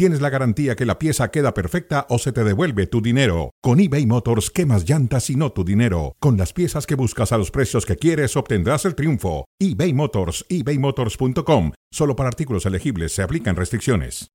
tienes 0.00 0.22
la 0.22 0.30
garantía 0.30 0.76
que 0.76 0.86
la 0.86 0.98
pieza 0.98 1.30
queda 1.30 1.52
perfecta 1.52 2.06
o 2.08 2.18
se 2.18 2.32
te 2.32 2.42
devuelve 2.42 2.86
tu 2.86 3.02
dinero. 3.02 3.50
Con 3.60 3.80
eBay 3.80 4.06
Motors, 4.06 4.48
quemas 4.48 4.88
llantas 4.88 5.28
y 5.28 5.36
no 5.36 5.52
tu 5.52 5.62
dinero. 5.62 6.16
Con 6.20 6.38
las 6.38 6.54
piezas 6.54 6.86
que 6.86 6.94
buscas 6.94 7.32
a 7.32 7.36
los 7.36 7.50
precios 7.50 7.84
que 7.84 7.96
quieres, 7.96 8.34
obtendrás 8.34 8.86
el 8.86 8.94
triunfo. 8.94 9.44
eBay 9.58 9.92
Motors, 9.92 10.46
ebaymotors.com. 10.48 11.72
Solo 11.92 12.16
para 12.16 12.30
artículos 12.30 12.64
elegibles 12.64 13.12
se 13.12 13.20
aplican 13.22 13.56
restricciones. 13.56 14.30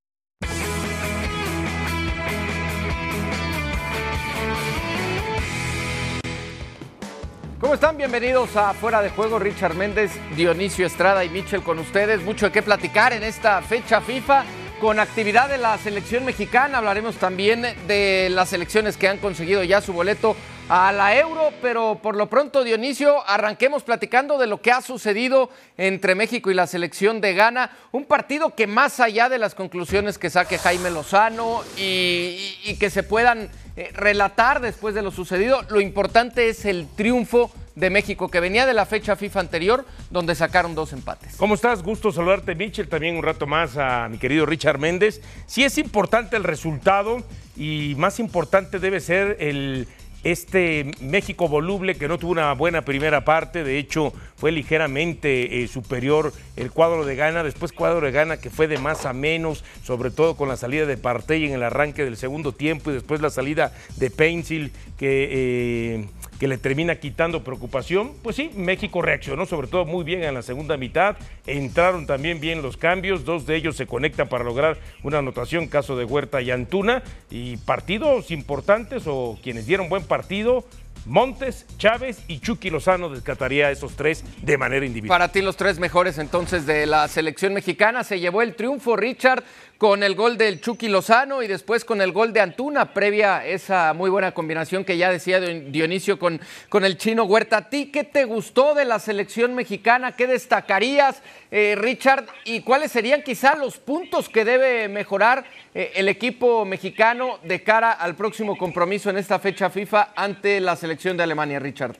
¿Cómo 7.60 7.74
están? 7.74 7.98
Bienvenidos 7.98 8.56
a 8.56 8.76
Fuera 8.76 9.02
de 9.02 9.10
Juego. 9.10 9.40
Richard 9.40 9.74
Méndez, 9.74 10.12
Dionisio 10.36 10.86
Estrada 10.86 11.26
y 11.26 11.30
Michel 11.30 11.64
con 11.64 11.80
ustedes. 11.80 12.24
Mucho 12.24 12.46
de 12.46 12.52
qué 12.52 12.62
platicar 12.62 13.14
en 13.14 13.24
esta 13.24 13.64
fecha 13.64 14.00
FIFA. 14.00 14.46
Con 14.80 15.00
actividad 15.00 15.48
de 15.48 15.58
la 15.58 15.78
selección 15.78 16.26
mexicana, 16.26 16.80
hablaremos 16.80 17.16
también 17.16 17.66
de 17.88 18.28
las 18.30 18.50
selecciones 18.50 18.98
que 18.98 19.08
han 19.08 19.20
conseguido 19.20 19.64
ya 19.64 19.80
su 19.80 19.94
boleto 19.94 20.36
a 20.68 20.92
la 20.92 21.16
Euro, 21.18 21.52
pero 21.62 22.00
por 22.02 22.16
lo 22.16 22.28
pronto, 22.28 22.64
Dionisio, 22.64 23.28
arranquemos 23.28 23.84
platicando 23.84 24.38
de 24.38 24.48
lo 24.48 24.62
que 24.62 24.72
ha 24.72 24.82
sucedido 24.82 25.50
entre 25.78 26.16
México 26.16 26.50
y 26.50 26.56
la 26.56 26.66
selección 26.66 27.22
de 27.22 27.34
Ghana. 27.34 27.72
Un 27.92 28.06
partido 28.06 28.56
que 28.56 28.66
más 28.66 29.00
allá 29.00 29.30
de 29.30 29.38
las 29.38 29.54
conclusiones 29.54 30.18
que 30.18 30.32
saque 30.32 30.58
Jaime 30.58 30.90
Lozano 30.90 31.62
y, 31.78 32.76
que 32.80 32.90
se 32.90 33.04
puedan 33.04 33.50
eh, 33.78 33.92
relatar 33.94 34.60
después 34.60 34.96
de 34.96 35.04
lo 35.04 35.12
sucedido, 35.12 35.62
lo 35.70 35.82
importante 35.82 36.50
es 36.50 36.66
el 36.66 36.88
triunfo 36.96 37.52
de 37.76 37.90
México, 37.90 38.30
que 38.30 38.40
venía 38.40 38.66
de 38.66 38.74
la 38.74 38.86
fecha 38.86 39.16
FIFA 39.16 39.42
anterior, 39.42 39.86
donde 40.10 40.34
sacaron 40.34 40.76
dos 40.76 40.94
empates. 40.94 41.36
¿Cómo 41.36 41.56
estás? 41.56 41.84
Gusto 41.84 42.12
saludarte, 42.12 42.56
Mitchell. 42.56 42.88
También 42.88 43.18
un 43.18 43.24
rato 43.24 43.46
más 43.46 43.78
a 43.78 44.08
mi 44.10 44.18
querido 44.18 44.46
Richard 44.46 44.80
Méndez. 44.80 45.22
Sí 45.46 45.64
es 45.64 45.78
importante 45.78 46.38
el 46.38 46.44
resultado 46.44 47.24
y 47.58 47.94
más 47.98 48.20
importante 48.20 48.80
debe 48.80 49.00
ser 49.00 49.38
el 49.40 49.88
este 50.26 50.92
México 51.02 51.48
voluble 51.48 51.96
que 51.96 52.08
no 52.08 52.18
tuvo 52.18 52.32
una 52.32 52.52
buena 52.54 52.82
primera 52.84 53.24
parte, 53.24 53.64
de 53.64 53.78
hecho 53.78 54.12
fue 54.36 54.52
ligeramente 54.52 55.64
eh, 55.64 55.68
superior 55.68 56.34
el 56.56 56.72
cuadro 56.72 57.06
de 57.06 57.16
Gana, 57.16 57.44
después 57.44 57.72
cuadro 57.72 58.04
de 58.04 58.12
Gana 58.12 58.38
que 58.38 58.50
fue 58.50 58.68
de 58.68 58.80
más 58.80 59.06
a 59.06 59.14
menos, 59.14 59.64
sobre 59.84 60.10
todo 60.10 60.36
con 60.36 60.50
la 60.50 60.58
salida 60.58 60.88
de 60.88 60.98
Partey 60.98 61.46
en 61.46 61.54
el 61.54 61.62
arranque 61.62 62.04
del 62.04 62.18
segundo 62.18 62.54
tiempo 62.54 62.90
y 62.90 62.96
después 62.96 63.22
la 63.22 63.30
salida 63.30 63.72
de 63.98 64.10
Pencil 64.10 64.72
que... 64.98 65.30
Eh, 65.32 66.06
que 66.40 66.48
le 66.48 66.58
termina 66.58 66.96
quitando 66.96 67.44
preocupación. 67.44 68.14
Pues 68.22 68.36
sí, 68.36 68.52
México 68.56 69.02
reaccionó 69.02 69.46
sobre 69.46 69.68
todo 69.68 69.86
muy 69.86 70.04
bien 70.04 70.24
en 70.24 70.34
la 70.34 70.42
segunda 70.42 70.78
mitad, 70.78 71.16
entraron 71.48 72.06
también 72.06 72.40
bien 72.40 72.62
los 72.62 72.78
cambios, 72.78 73.26
dos 73.26 73.46
de 73.46 73.56
ellos 73.56 73.76
se 73.76 73.88
conectan 73.88 74.28
para 74.28 74.44
lograr 74.44 74.78
una 75.04 75.20
anotación, 75.20 75.68
caso 75.68 75.96
de 75.96 76.06
Huerta 76.06 76.42
y 76.42 76.52
Antuna, 76.52 77.04
y 77.30 77.58
partidos 77.58 78.32
importantes 78.32 79.04
o 79.06 79.38
quienes 79.42 79.66
dieron 79.66 79.90
buen 79.90 80.04
partido, 80.04 80.66
Montes, 81.06 81.66
Chávez 81.78 82.24
y 82.28 82.40
Chucky 82.40 82.70
Lozano 82.70 83.10
descataría 83.10 83.68
a 83.68 83.72
esos 83.72 83.96
tres 83.96 84.24
de 84.42 84.58
manera 84.58 84.86
individual. 84.86 85.20
Para 85.20 85.32
ti 85.32 85.42
los 85.42 85.56
tres 85.56 85.78
mejores 85.80 86.18
entonces 86.18 86.66
de 86.66 86.86
la 86.86 87.08
selección 87.08 87.54
mexicana. 87.54 88.04
Se 88.04 88.20
llevó 88.20 88.42
el 88.42 88.56
triunfo 88.56 88.96
Richard 88.96 89.44
con 89.78 90.04
el 90.04 90.16
gol 90.16 90.38
del 90.38 90.62
Chucky 90.62 90.88
Lozano 90.88 91.44
y 91.44 91.48
después 91.48 91.86
con 91.86 92.02
el 92.02 92.12
gol 92.12 92.34
de 92.34 92.42
Antuna, 92.42 92.94
previa 92.94 93.46
esa 93.46 93.94
muy 93.94 94.10
buena 94.10 94.32
combinación 94.32 94.86
que 94.86 94.98
ya 94.98 95.12
decía 95.12 95.40
Dionisio 95.40 96.18
con, 96.18 96.40
con 96.70 96.86
el 96.86 96.98
chino 96.98 97.26
Huerta. 97.26 97.58
¿A 97.58 97.70
ti 97.70 97.92
qué 97.92 98.04
te 98.04 98.26
gustó 98.26 98.74
de 98.74 98.86
la 98.86 99.00
selección 99.00 99.54
mexicana? 99.54 100.14
¿Qué 100.14 100.28
destacarías, 100.28 101.22
eh, 101.52 101.76
Richard? 101.78 102.26
¿Y 102.46 102.62
cuáles 102.62 102.92
serían 102.92 103.22
quizá 103.22 103.56
los 103.56 103.78
puntos 103.78 104.30
que 104.30 104.46
debe 104.46 104.88
mejorar 104.88 105.46
el 105.76 106.08
equipo 106.08 106.64
mexicano 106.64 107.40
de 107.44 107.62
cara 107.62 107.92
al 107.92 108.16
próximo 108.16 108.58
compromiso 108.58 109.10
en 109.10 109.18
esta 109.18 109.40
fecha 109.40 109.70
FIFA 109.70 110.14
ante 110.16 110.62
la 110.62 110.76
selección 110.76 111.18
de 111.18 111.24
Alemania, 111.24 111.60
Richard? 111.60 111.98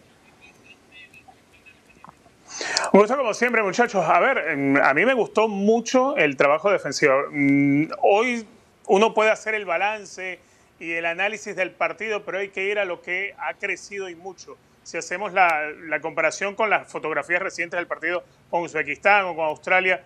Un 2.94 3.06
como 3.06 3.34
siempre, 3.34 3.62
muchachos. 3.62 4.06
A 4.08 4.20
ver, 4.22 4.80
a 4.82 4.94
mí 4.94 5.06
me 5.06 5.14
gustó 5.14 5.50
mucho 5.50 6.16
el 6.16 6.38
trabajo 6.38 6.72
defensivo. 6.72 7.26
Mm, 7.32 7.88
hoy 8.02 8.48
uno 8.88 9.14
puede 9.14 9.32
hacer 9.32 9.56
el 9.56 9.66
balance 9.66 10.40
y 10.80 10.92
el 10.94 11.06
análisis 11.06 11.56
del 11.56 11.72
partido, 11.72 12.24
pero 12.24 12.38
hay 12.38 12.50
que 12.50 12.64
ir 12.70 12.80
a 12.80 12.86
lo 12.86 13.02
que 13.02 13.36
ha 13.38 13.56
crecido 13.56 14.08
y 14.08 14.16
mucho. 14.16 14.58
Si 14.84 14.98
hacemos 14.98 15.34
la, 15.34 16.00
comparación 16.02 16.56
con 16.56 16.70
las 16.70 16.88
fotografías 16.90 17.42
recientes 17.42 17.78
del 17.78 17.88
partido 17.88 18.24
con 18.50 18.62
Uzbekistán 18.62 19.26
o 19.26 19.36
con 19.36 19.46
Australia, 19.46 20.04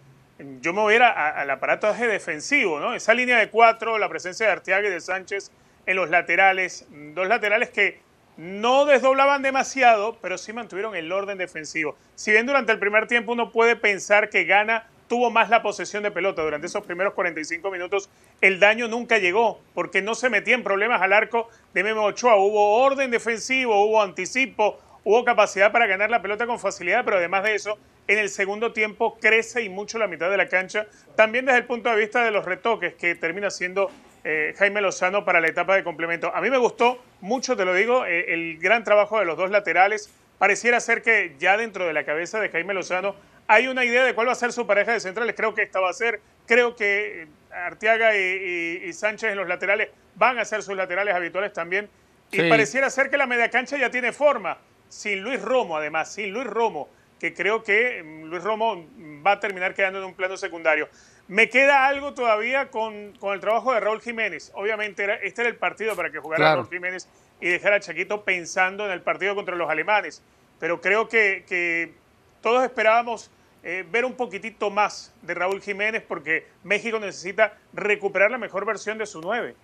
yo 0.62 0.74
me 0.74 0.82
voy 0.82 0.94
a 0.94 0.96
ir 0.96 1.04
al 1.04 1.50
aparataje 1.50 2.08
defensivo, 2.08 2.80
¿no? 2.80 2.94
Esa 2.94 3.14
línea 3.14 3.38
de 3.38 3.50
cuatro, 3.50 3.98
la 3.98 4.10
presencia 4.10 4.46
de 4.46 4.52
Arteaga 4.54 4.88
y 4.88 4.92
de 4.92 5.02
Sánchez 5.02 5.52
en 5.86 5.96
los 5.96 6.10
laterales, 6.10 6.88
dos 6.90 7.28
laterales 7.28 7.70
que 7.70 8.00
no 8.38 8.86
desdoblaban 8.86 9.42
demasiado, 9.42 10.18
pero 10.22 10.38
sí 10.38 10.54
mantuvieron 10.54 10.96
el 10.96 11.12
orden 11.12 11.38
defensivo. 11.38 11.98
Si 12.16 12.32
bien 12.32 12.46
durante 12.46 12.72
el 12.72 12.80
primer 12.80 13.06
tiempo 13.08 13.34
uno 13.34 13.52
puede 13.52 13.76
pensar 13.76 14.30
que 14.30 14.46
Gana 14.46 14.88
tuvo 15.10 15.30
más 15.30 15.50
la 15.50 15.62
posesión 15.62 16.04
de 16.04 16.12
pelota 16.12 16.42
durante 16.42 16.68
esos 16.68 16.86
primeros 16.86 17.14
45 17.16 17.70
minutos, 17.70 18.10
el 18.40 18.62
daño 18.62 18.88
nunca 18.88 19.18
llegó 19.18 19.60
porque 19.74 20.02
no 20.02 20.16
se 20.16 20.30
metía 20.30 20.56
en 20.56 20.64
problemas 20.64 21.02
al 21.02 21.12
arco 21.12 21.50
de 21.74 21.84
Memo 21.84 22.04
Ochoa. 22.04 22.38
Hubo 22.38 22.78
orden 22.82 23.12
defensivo, 23.12 23.84
hubo 23.84 24.02
anticipo, 24.02 24.80
hubo 25.04 25.24
capacidad 25.26 25.72
para 25.72 25.88
ganar 25.88 26.10
la 26.10 26.22
pelota 26.22 26.46
con 26.46 26.60
facilidad, 26.60 27.04
pero 27.06 27.18
además 27.18 27.44
de 27.44 27.56
eso, 27.56 27.78
en 28.08 28.18
el 28.18 28.30
segundo 28.30 28.74
tiempo 28.74 29.18
crece 29.20 29.62
y 29.62 29.70
mucho 29.70 29.98
la 29.98 30.08
mitad 30.08 30.30
de 30.30 30.38
la 30.38 30.48
cancha, 30.48 30.88
también 31.16 31.46
desde 31.46 31.60
el 31.60 31.66
punto 31.66 31.90
de 31.90 31.96
vista 31.96 32.24
de 32.24 32.32
los 32.32 32.46
retoques 32.46 32.96
que 32.96 33.16
termina 33.16 33.50
siendo 33.50 33.92
eh, 34.24 34.54
Jaime 34.58 34.82
Lozano 34.82 35.24
para 35.24 35.40
la 35.40 35.48
etapa 35.48 35.76
de 35.76 35.84
complemento. 35.84 36.34
A 36.36 36.42
mí 36.42 36.50
me 36.50 36.58
gustó 36.58 37.02
mucho, 37.22 37.56
te 37.56 37.66
lo 37.66 37.74
digo, 37.74 38.06
eh, 38.06 38.34
el 38.34 38.58
gran 38.58 38.84
trabajo 38.84 39.20
de 39.20 39.26
los 39.26 39.38
dos 39.38 39.50
laterales. 39.50 40.12
Pareciera 40.38 40.80
ser 40.80 41.02
que 41.02 41.36
ya 41.40 41.58
dentro 41.58 41.86
de 41.86 41.94
la 41.94 42.04
cabeza 42.04 42.40
de 42.40 42.50
Jaime 42.50 42.74
Lozano 42.74 43.16
hay 43.48 43.68
una 43.68 43.86
idea 43.86 44.04
de 44.04 44.14
cuál 44.14 44.28
va 44.28 44.34
a 44.34 44.36
ser 44.36 44.52
su 44.52 44.68
pareja 44.68 44.92
de 44.94 45.00
centrales. 45.00 45.36
Creo 45.36 45.54
que 45.54 45.64
esta 45.64 45.80
va 45.80 45.90
a 45.90 45.94
ser. 45.94 46.22
Creo 46.46 46.76
que 46.76 47.24
eh, 47.24 47.28
Arteaga 47.52 48.16
y, 48.16 48.92
Sánchez 48.94 49.32
en 49.32 49.38
los 49.38 49.48
laterales 49.48 49.90
van 50.16 50.38
a 50.38 50.46
ser 50.46 50.64
sus 50.64 50.76
laterales 50.76 51.16
habituales 51.16 51.54
también. 51.54 51.90
Y 52.32 52.48
pareciera 52.48 52.90
ser 52.90 53.10
que 53.10 53.18
la 53.18 53.26
media 53.26 53.50
cancha 53.50 53.78
ya 53.78 53.90
tiene 53.90 54.12
forma. 54.12 54.58
Sin 54.90 55.22
Luis 55.22 55.42
Romo, 55.42 55.78
además, 55.78 56.12
sin 56.12 56.32
Luis 56.32 56.48
Romo, 56.48 56.90
que 57.20 57.34
creo 57.34 57.64
que 57.64 58.04
mm, 58.04 58.24
Luis 58.26 58.44
Romo 58.44 58.86
va 59.26 59.34
a 59.34 59.40
terminar 59.40 59.74
quedando 59.74 60.00
en 60.00 60.06
un 60.06 60.14
plano 60.14 60.36
secundario. 60.36 60.90
Me 61.28 61.48
queda 61.48 61.86
algo 61.86 62.14
todavía 62.16 62.72
con, 62.72 63.14
el 63.22 63.40
trabajo 63.40 63.72
de 63.74 63.80
Raúl 63.80 64.02
Jiménez. 64.02 64.52
Obviamente 64.56 65.04
era, 65.04 65.16
este 65.16 65.42
era 65.42 65.50
el 65.50 65.58
partido 65.58 65.96
para 65.96 66.12
que 66.12 66.18
jugara 66.18 66.56
Raúl 66.56 66.68
Jiménez 66.68 67.08
y 67.40 67.50
dejara 67.50 67.76
a 67.76 67.80
Chaquito 67.80 68.24
pensando 68.24 68.86
en 68.86 68.92
el 68.92 69.02
partido 69.02 69.36
contra 69.36 69.56
los 69.56 69.70
alemanes. 69.70 70.24
Pero 70.60 70.82
creo 70.82 71.08
que, 71.08 71.94
todos 72.42 72.64
esperábamos 72.64 73.30
eh, 73.64 73.86
ver 73.92 74.06
un 74.06 74.14
poquitito 74.14 74.70
más 74.70 75.14
de 75.22 75.34
Raúl 75.36 75.62
Jiménez 75.62 76.04
porque 76.08 76.48
México 76.64 77.00
necesita 77.00 77.58
recuperar 77.74 78.32
la 78.32 78.38
mejor 78.38 78.66
versión 78.66 78.98
de 78.98 79.06
su 79.06 79.22
nueve. 79.22 79.56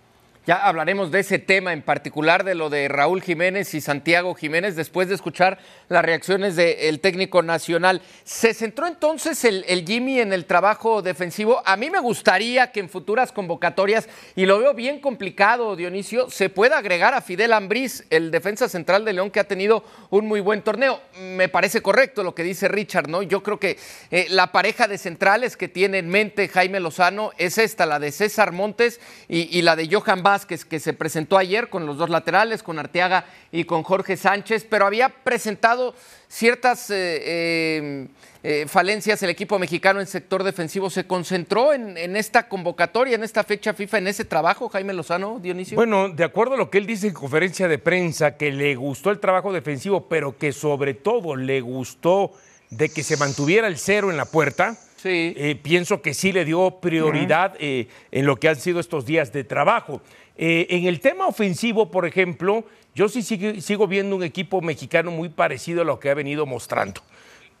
Ya 0.46 0.64
hablaremos 0.64 1.10
de 1.10 1.18
ese 1.18 1.40
tema 1.40 1.72
en 1.72 1.82
particular, 1.82 2.44
de 2.44 2.54
lo 2.54 2.70
de 2.70 2.86
Raúl 2.86 3.20
Jiménez 3.20 3.74
y 3.74 3.80
Santiago 3.80 4.32
Jiménez, 4.36 4.76
después 4.76 5.08
de 5.08 5.16
escuchar 5.16 5.58
las 5.88 6.04
reacciones 6.04 6.54
del 6.54 7.00
técnico 7.00 7.42
nacional. 7.42 8.00
¿Se 8.22 8.54
centró 8.54 8.86
entonces 8.86 9.44
el, 9.44 9.64
Jimmy 9.84 10.20
en 10.20 10.32
el 10.32 10.44
trabajo 10.44 11.02
defensivo? 11.02 11.64
A 11.66 11.76
mí 11.76 11.90
me 11.90 11.98
gustaría 11.98 12.70
que 12.70 12.78
en 12.78 12.88
futuras 12.88 13.32
convocatorias, 13.32 14.08
y 14.36 14.46
lo 14.46 14.60
veo 14.60 14.72
bien 14.72 15.00
complicado, 15.00 15.74
Dionisio, 15.74 16.30
se 16.30 16.48
pueda 16.48 16.78
agregar 16.78 17.12
a 17.12 17.22
Fidel 17.22 17.52
Ambriz, 17.52 18.04
el 18.10 18.30
defensa 18.30 18.68
central 18.68 19.04
de 19.04 19.14
León, 19.14 19.32
que 19.32 19.40
ha 19.40 19.48
tenido 19.48 19.82
un 20.10 20.28
muy 20.28 20.38
buen 20.38 20.62
torneo. 20.62 21.00
Me 21.18 21.48
parece 21.48 21.80
correcto 21.80 22.22
lo 22.22 22.36
que 22.36 22.44
dice 22.44 22.68
Richard, 22.68 23.08
¿no? 23.08 23.22
Yo 23.22 23.42
creo 23.42 23.58
que 23.58 23.78
eh, 24.12 24.28
la 24.30 24.52
pareja 24.52 24.86
de 24.86 24.98
centrales 24.98 25.56
que 25.56 25.66
tiene 25.66 25.98
en 25.98 26.08
mente 26.08 26.46
Jaime 26.46 26.78
Lozano 26.78 27.32
es 27.36 27.58
esta, 27.58 27.84
la 27.84 27.98
de 27.98 28.12
César 28.12 28.52
Montes 28.52 29.00
y, 29.26 29.60
la 29.62 29.74
de 29.74 29.88
Johan 29.92 30.22
Que 30.44 30.58
se 30.58 30.92
presentó 30.92 31.38
ayer 31.38 31.68
con 31.68 31.86
los 31.86 31.96
dos 31.96 32.10
laterales, 32.10 32.62
con 32.62 32.78
Arteaga 32.78 33.24
y 33.50 33.64
con 33.64 33.82
Jorge 33.82 34.16
Sánchez, 34.16 34.66
pero 34.68 34.86
había 34.86 35.08
presentado 35.08 35.94
ciertas 36.28 36.90
eh, 36.90 37.22
eh, 37.24 38.08
eh, 38.42 38.66
falencias 38.68 39.22
el 39.22 39.30
equipo 39.30 39.58
mexicano 39.58 40.00
en 40.00 40.06
sector 40.06 40.44
defensivo. 40.44 40.90
¿Se 40.90 41.06
concentró 41.06 41.72
en, 41.72 41.96
en, 41.96 42.16
esta 42.16 42.48
convocatoria, 42.48 43.14
en 43.14 43.24
esta 43.24 43.44
fecha 43.44 43.72
FIFA, 43.72 43.98
en 43.98 44.08
ese 44.08 44.24
trabajo, 44.24 44.68
Jaime 44.68 44.92
Lozano, 44.92 45.38
Dionisio? 45.40 45.76
Bueno, 45.76 46.08
de 46.08 46.24
acuerdo 46.24 46.54
a 46.54 46.58
lo 46.58 46.68
que 46.68 46.78
él 46.78 46.86
dice 46.86 47.08
en 47.08 47.14
conferencia 47.14 47.68
de 47.68 47.78
prensa, 47.78 48.36
que 48.36 48.52
le 48.52 48.74
gustó 48.74 49.10
el 49.10 49.20
trabajo 49.20 49.52
defensivo, 49.52 50.08
pero 50.08 50.36
que 50.36 50.52
sobre 50.52 50.94
todo 50.94 51.36
le 51.36 51.60
gustó 51.60 52.32
de 52.70 52.88
que 52.88 53.02
se 53.02 53.16
mantuviera 53.16 53.68
el 53.68 53.78
cero 53.78 54.10
en 54.10 54.16
la 54.16 54.24
puerta 54.24 54.76
eh, 55.06 55.58
pienso 55.62 56.02
que 56.02 56.14
sí 56.14 56.32
le 56.32 56.44
dio 56.44 56.78
prioridad 56.80 57.54
eh, 57.58 57.88
en 58.10 58.26
lo 58.26 58.36
que 58.36 58.48
han 58.48 58.56
sido 58.56 58.80
estos 58.80 59.06
días 59.06 59.32
de 59.32 59.44
trabajo. 59.44 60.00
Eh, 60.36 60.66
en 60.70 60.84
el 60.84 61.00
tema 61.00 61.26
ofensivo, 61.26 61.90
por 61.90 62.06
ejemplo, 62.06 62.64
yo 62.94 63.08
sí 63.08 63.22
sigo, 63.22 63.86
viendo 63.86 64.16
un 64.16 64.22
equipo 64.22 64.60
mexicano 64.60 65.10
muy 65.10 65.28
parecido 65.28 65.82
a 65.82 65.84
lo 65.84 65.98
que 65.98 66.10
ha 66.10 66.14
venido 66.14 66.46
mostrando. 66.46 67.00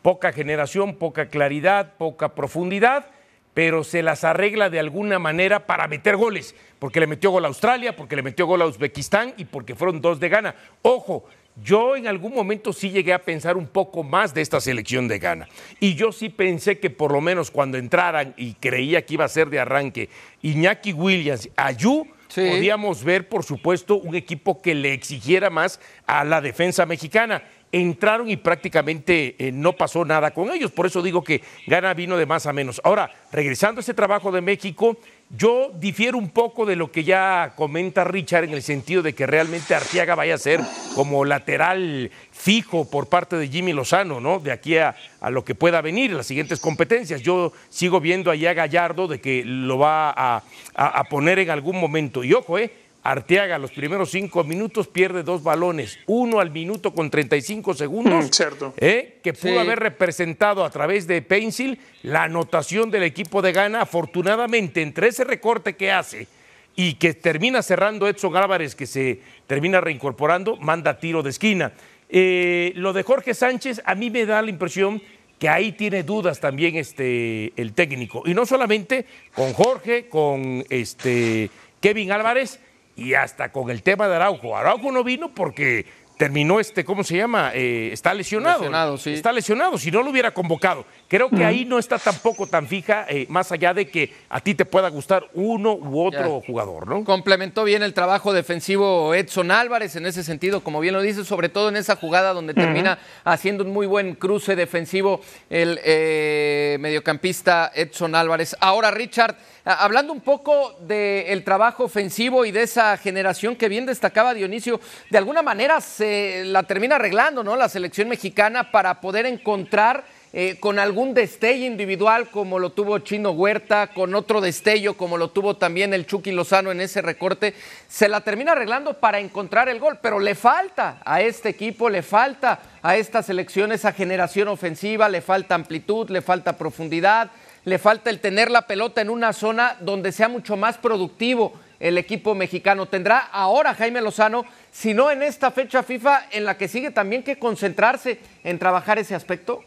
Poca 0.02 0.32
generación, 0.32 0.96
poca 0.96 1.28
claridad, 1.28 1.94
poca 1.96 2.34
profundidad, 2.34 3.06
pero 3.54 3.82
se 3.82 4.02
las 4.02 4.24
arregla 4.24 4.68
de 4.68 4.78
alguna 4.78 5.18
manera 5.18 5.66
para 5.66 5.88
meter 5.88 6.16
goles, 6.16 6.54
porque 6.78 7.00
le 7.00 7.06
metió 7.06 7.30
gol 7.30 7.44
a 7.44 7.48
Australia, 7.48 7.96
porque 7.96 8.16
le 8.16 8.22
metió 8.22 8.46
gol 8.46 8.62
a 8.62 8.66
Uzbekistán 8.66 9.32
y 9.38 9.46
porque 9.46 9.74
fueron 9.74 10.00
dos 10.00 10.20
de 10.20 10.28
gana. 10.28 10.54
Ojo, 10.82 11.24
yo 11.62 11.96
en 11.96 12.06
algún 12.06 12.34
momento 12.34 12.72
sí 12.72 12.90
llegué 12.90 13.12
a 13.12 13.22
pensar 13.22 13.56
un 13.56 13.66
poco 13.66 14.02
más 14.02 14.34
de 14.34 14.42
esta 14.42 14.60
selección 14.60 15.08
de 15.08 15.18
Ghana. 15.18 15.48
Y 15.80 15.94
yo 15.94 16.12
sí 16.12 16.28
pensé 16.28 16.78
que 16.78 16.90
por 16.90 17.12
lo 17.12 17.20
menos 17.20 17.50
cuando 17.50 17.78
entraran, 17.78 18.34
y 18.36 18.54
creía 18.54 19.04
que 19.04 19.14
iba 19.14 19.24
a 19.24 19.28
ser 19.28 19.48
de 19.48 19.60
arranque, 19.60 20.10
Iñaki 20.42 20.92
Williams, 20.92 21.48
Ayú, 21.56 22.06
podíamos 22.34 23.04
ver, 23.04 23.28
por 23.28 23.44
supuesto, 23.44 23.96
un 23.96 24.14
equipo 24.14 24.60
que 24.60 24.74
le 24.74 24.92
exigiera 24.92 25.48
más 25.48 25.80
a 26.06 26.24
la 26.24 26.40
defensa 26.40 26.84
mexicana. 26.84 27.42
Entraron 27.72 28.30
y 28.30 28.36
prácticamente 28.36 29.34
eh, 29.38 29.52
no 29.52 29.72
pasó 29.72 30.04
nada 30.04 30.32
con 30.32 30.50
ellos. 30.50 30.70
Por 30.70 30.86
eso 30.86 31.02
digo 31.02 31.22
que 31.22 31.42
Ghana 31.66 31.94
vino 31.94 32.16
de 32.16 32.24
más 32.24 32.46
a 32.46 32.52
menos. 32.52 32.80
Ahora, 32.84 33.10
regresando 33.32 33.80
a 33.80 33.82
ese 33.82 33.92
trabajo 33.92 34.30
de 34.30 34.40
México, 34.40 34.96
yo 35.30 35.72
difiero 35.74 36.16
un 36.18 36.30
poco 36.30 36.64
de 36.64 36.76
lo 36.76 36.92
que 36.92 37.02
ya 37.02 37.54
comenta 37.56 38.04
Richard 38.04 38.44
en 38.44 38.52
el 38.52 38.62
sentido 38.62 39.02
de 39.02 39.12
que 39.12 39.26
realmente 39.26 39.74
Arteaga 39.74 40.14
vaya 40.14 40.36
a 40.36 40.38
ser 40.38 40.60
como 40.94 41.24
lateral 41.24 42.12
fijo 42.30 42.88
por 42.88 43.08
parte 43.08 43.36
de 43.36 43.48
Jimmy 43.48 43.72
Lozano, 43.72 44.20
¿no? 44.20 44.38
De 44.38 44.52
aquí 44.52 44.76
a, 44.78 44.94
lo 45.28 45.44
que 45.44 45.56
pueda 45.56 45.80
venir 45.80 46.12
en 46.12 46.18
las 46.18 46.26
siguientes 46.26 46.60
competencias. 46.60 47.22
Yo 47.22 47.52
sigo 47.68 48.00
viendo 48.00 48.30
allá 48.30 48.50
a 48.50 48.54
Gallardo 48.54 49.08
de 49.08 49.20
que 49.20 49.42
lo 49.44 49.78
va 49.78 50.10
a, 50.10 50.44
a 50.74 51.04
poner 51.04 51.40
en 51.40 51.50
algún 51.50 51.80
momento. 51.80 52.22
Y 52.22 52.32
ojo, 52.32 52.58
¿eh? 52.58 52.70
Arteaga 53.10 53.58
los 53.58 53.70
primeros 53.70 54.10
cinco 54.10 54.42
minutos 54.44 54.88
pierde 54.88 55.22
dos 55.22 55.42
balones, 55.42 55.98
uno 56.06 56.40
al 56.40 56.50
minuto 56.50 56.92
con 56.92 57.08
35 57.08 57.74
segundos, 57.74 58.26
mm, 58.26 58.28
cierto. 58.32 58.74
¿eh? 58.78 59.18
que 59.22 59.32
pudo 59.32 59.60
haber 59.60 59.78
representado 59.78 60.64
a 60.64 60.70
través 60.70 61.06
de 61.06 61.22
Pencil 61.22 61.78
la 62.02 62.24
anotación 62.24 62.90
del 62.90 63.04
equipo 63.04 63.42
de 63.42 63.52
Ghana. 63.52 63.82
Afortunadamente, 63.82 64.82
entre 64.82 65.08
ese 65.08 65.24
recorte 65.24 65.76
que 65.76 65.92
hace 65.92 66.26
y 66.74 66.94
que 66.94 67.14
termina 67.14 67.62
cerrando 67.62 68.08
Edson 68.08 68.36
Álvarez, 68.36 68.74
que 68.74 68.86
se 68.86 69.20
termina 69.46 69.80
reincorporando, 69.80 70.56
manda 70.56 70.98
tiro 70.98 71.22
de 71.22 71.30
esquina. 71.30 71.72
Eh, 72.08 72.72
lo 72.76 72.92
de 72.92 73.02
Jorge 73.02 73.34
Sánchez, 73.34 73.82
a 73.84 73.94
mí 73.94 74.10
me 74.10 74.26
da 74.26 74.42
la 74.42 74.50
impresión 74.50 75.00
que 75.38 75.48
ahí 75.48 75.72
tiene 75.72 76.02
dudas 76.02 76.40
también 76.40 76.76
este, 76.76 77.52
el 77.56 77.72
técnico. 77.72 78.22
Y 78.26 78.34
no 78.34 78.46
solamente 78.46 79.06
con 79.34 79.52
Jorge, 79.52 80.08
con 80.08 80.64
este, 80.70 81.50
Kevin 81.80 82.12
Álvarez, 82.12 82.60
y 82.96 83.14
hasta 83.14 83.52
con 83.52 83.70
el 83.70 83.82
tema 83.82 84.08
de 84.08 84.16
Araujo. 84.16 84.56
Araujo 84.56 84.90
no 84.90 85.04
vino 85.04 85.34
porque 85.34 85.86
terminó 86.16 86.60
este, 86.60 86.84
¿cómo 86.84 87.04
se 87.04 87.16
llama? 87.16 87.52
Eh, 87.54 87.90
está 87.92 88.14
lesionado. 88.14 88.60
lesionado 88.60 88.98
sí. 88.98 89.12
Está 89.12 89.32
lesionado, 89.32 89.78
si 89.78 89.90
no 89.90 90.02
lo 90.02 90.10
hubiera 90.10 90.32
convocado. 90.32 90.86
Creo 91.08 91.30
que 91.30 91.44
ahí 91.44 91.64
no 91.64 91.78
está 91.78 91.98
tampoco 91.98 92.48
tan 92.48 92.66
fija, 92.66 93.06
eh, 93.08 93.26
más 93.28 93.52
allá 93.52 93.72
de 93.72 93.88
que 93.88 94.12
a 94.28 94.40
ti 94.40 94.56
te 94.56 94.64
pueda 94.64 94.88
gustar 94.88 95.24
uno 95.34 95.74
u 95.74 96.04
otro 96.04 96.40
jugador, 96.44 96.88
¿no? 96.88 97.04
Complementó 97.04 97.62
bien 97.62 97.84
el 97.84 97.94
trabajo 97.94 98.32
defensivo 98.32 99.14
Edson 99.14 99.52
Álvarez 99.52 99.94
en 99.94 100.06
ese 100.06 100.24
sentido, 100.24 100.64
como 100.64 100.80
bien 100.80 100.94
lo 100.94 101.02
dice, 101.02 101.24
sobre 101.24 101.48
todo 101.48 101.68
en 101.68 101.76
esa 101.76 101.94
jugada 101.94 102.32
donde 102.32 102.54
termina 102.54 102.98
haciendo 103.22 103.62
un 103.62 103.72
muy 103.72 103.86
buen 103.86 104.16
cruce 104.16 104.56
defensivo 104.56 105.20
el 105.48 105.78
eh, 105.84 106.76
mediocampista 106.80 107.70
Edson 107.74 108.14
Álvarez. 108.14 108.56
Ahora, 108.60 108.90
Richard. 108.90 109.36
Hablando 109.68 110.12
un 110.12 110.20
poco 110.20 110.76
del 110.78 111.42
trabajo 111.42 111.82
ofensivo 111.86 112.44
y 112.44 112.52
de 112.52 112.62
esa 112.62 112.96
generación 112.98 113.56
que 113.56 113.68
bien 113.68 113.84
destacaba 113.84 114.32
Dionisio, 114.32 114.80
de 115.10 115.18
alguna 115.18 115.42
manera 115.42 115.80
se 115.80 116.44
la 116.44 116.62
termina 116.62 116.94
arreglando, 116.94 117.42
¿no? 117.42 117.56
La 117.56 117.68
selección 117.68 118.08
mexicana 118.08 118.70
para 118.70 119.00
poder 119.00 119.26
encontrar 119.26 120.04
eh, 120.32 120.56
con 120.60 120.78
algún 120.78 121.14
destello 121.14 121.66
individual 121.66 122.30
como 122.30 122.58
lo 122.58 122.70
tuvo 122.72 122.98
Chino 122.98 123.30
Huerta, 123.30 123.88
con 123.88 124.14
otro 124.14 124.40
destello 124.40 124.94
como 124.94 125.16
lo 125.16 125.30
tuvo 125.30 125.56
también 125.56 125.94
el 125.94 126.06
Chucky 126.06 126.32
Lozano 126.32 126.70
en 126.70 126.80
ese 126.80 127.02
recorte, 127.02 127.54
se 127.88 128.08
la 128.08 128.20
termina 128.20 128.52
arreglando 128.52 128.94
para 128.94 129.20
encontrar 129.20 129.68
el 129.68 129.80
gol, 129.80 129.98
pero 130.02 130.18
le 130.18 130.34
falta 130.34 131.00
a 131.04 131.20
este 131.20 131.48
equipo, 131.48 131.88
le 131.88 132.02
falta 132.02 132.60
a 132.82 132.96
esta 132.96 133.22
selección 133.22 133.72
esa 133.72 133.92
generación 133.92 134.48
ofensiva, 134.48 135.08
le 135.08 135.20
falta 135.20 135.54
amplitud, 135.54 136.10
le 136.10 136.22
falta 136.22 136.58
profundidad 136.58 137.30
le 137.66 137.80
falta 137.80 138.10
el 138.10 138.20
tener 138.20 138.48
la 138.48 138.62
pelota 138.62 139.00
en 139.00 139.10
una 139.10 139.32
zona 139.32 139.76
donde 139.80 140.12
sea 140.12 140.28
mucho 140.28 140.56
más 140.56 140.78
productivo 140.78 141.52
el 141.80 141.98
equipo 141.98 142.32
mexicano. 142.36 142.86
Tendrá 142.86 143.18
ahora 143.18 143.74
Jaime 143.74 144.00
Lozano, 144.00 144.44
si 144.70 144.94
no 144.94 145.10
en 145.10 145.24
esta 145.24 145.50
fecha 145.50 145.82
FIFA 145.82 146.28
en 146.30 146.44
la 146.44 146.56
que 146.56 146.68
sigue 146.68 146.92
también 146.92 147.24
que 147.24 147.40
concentrarse 147.40 148.20
en 148.44 148.60
trabajar 148.60 149.00
ese 149.00 149.16
aspecto. 149.16 149.64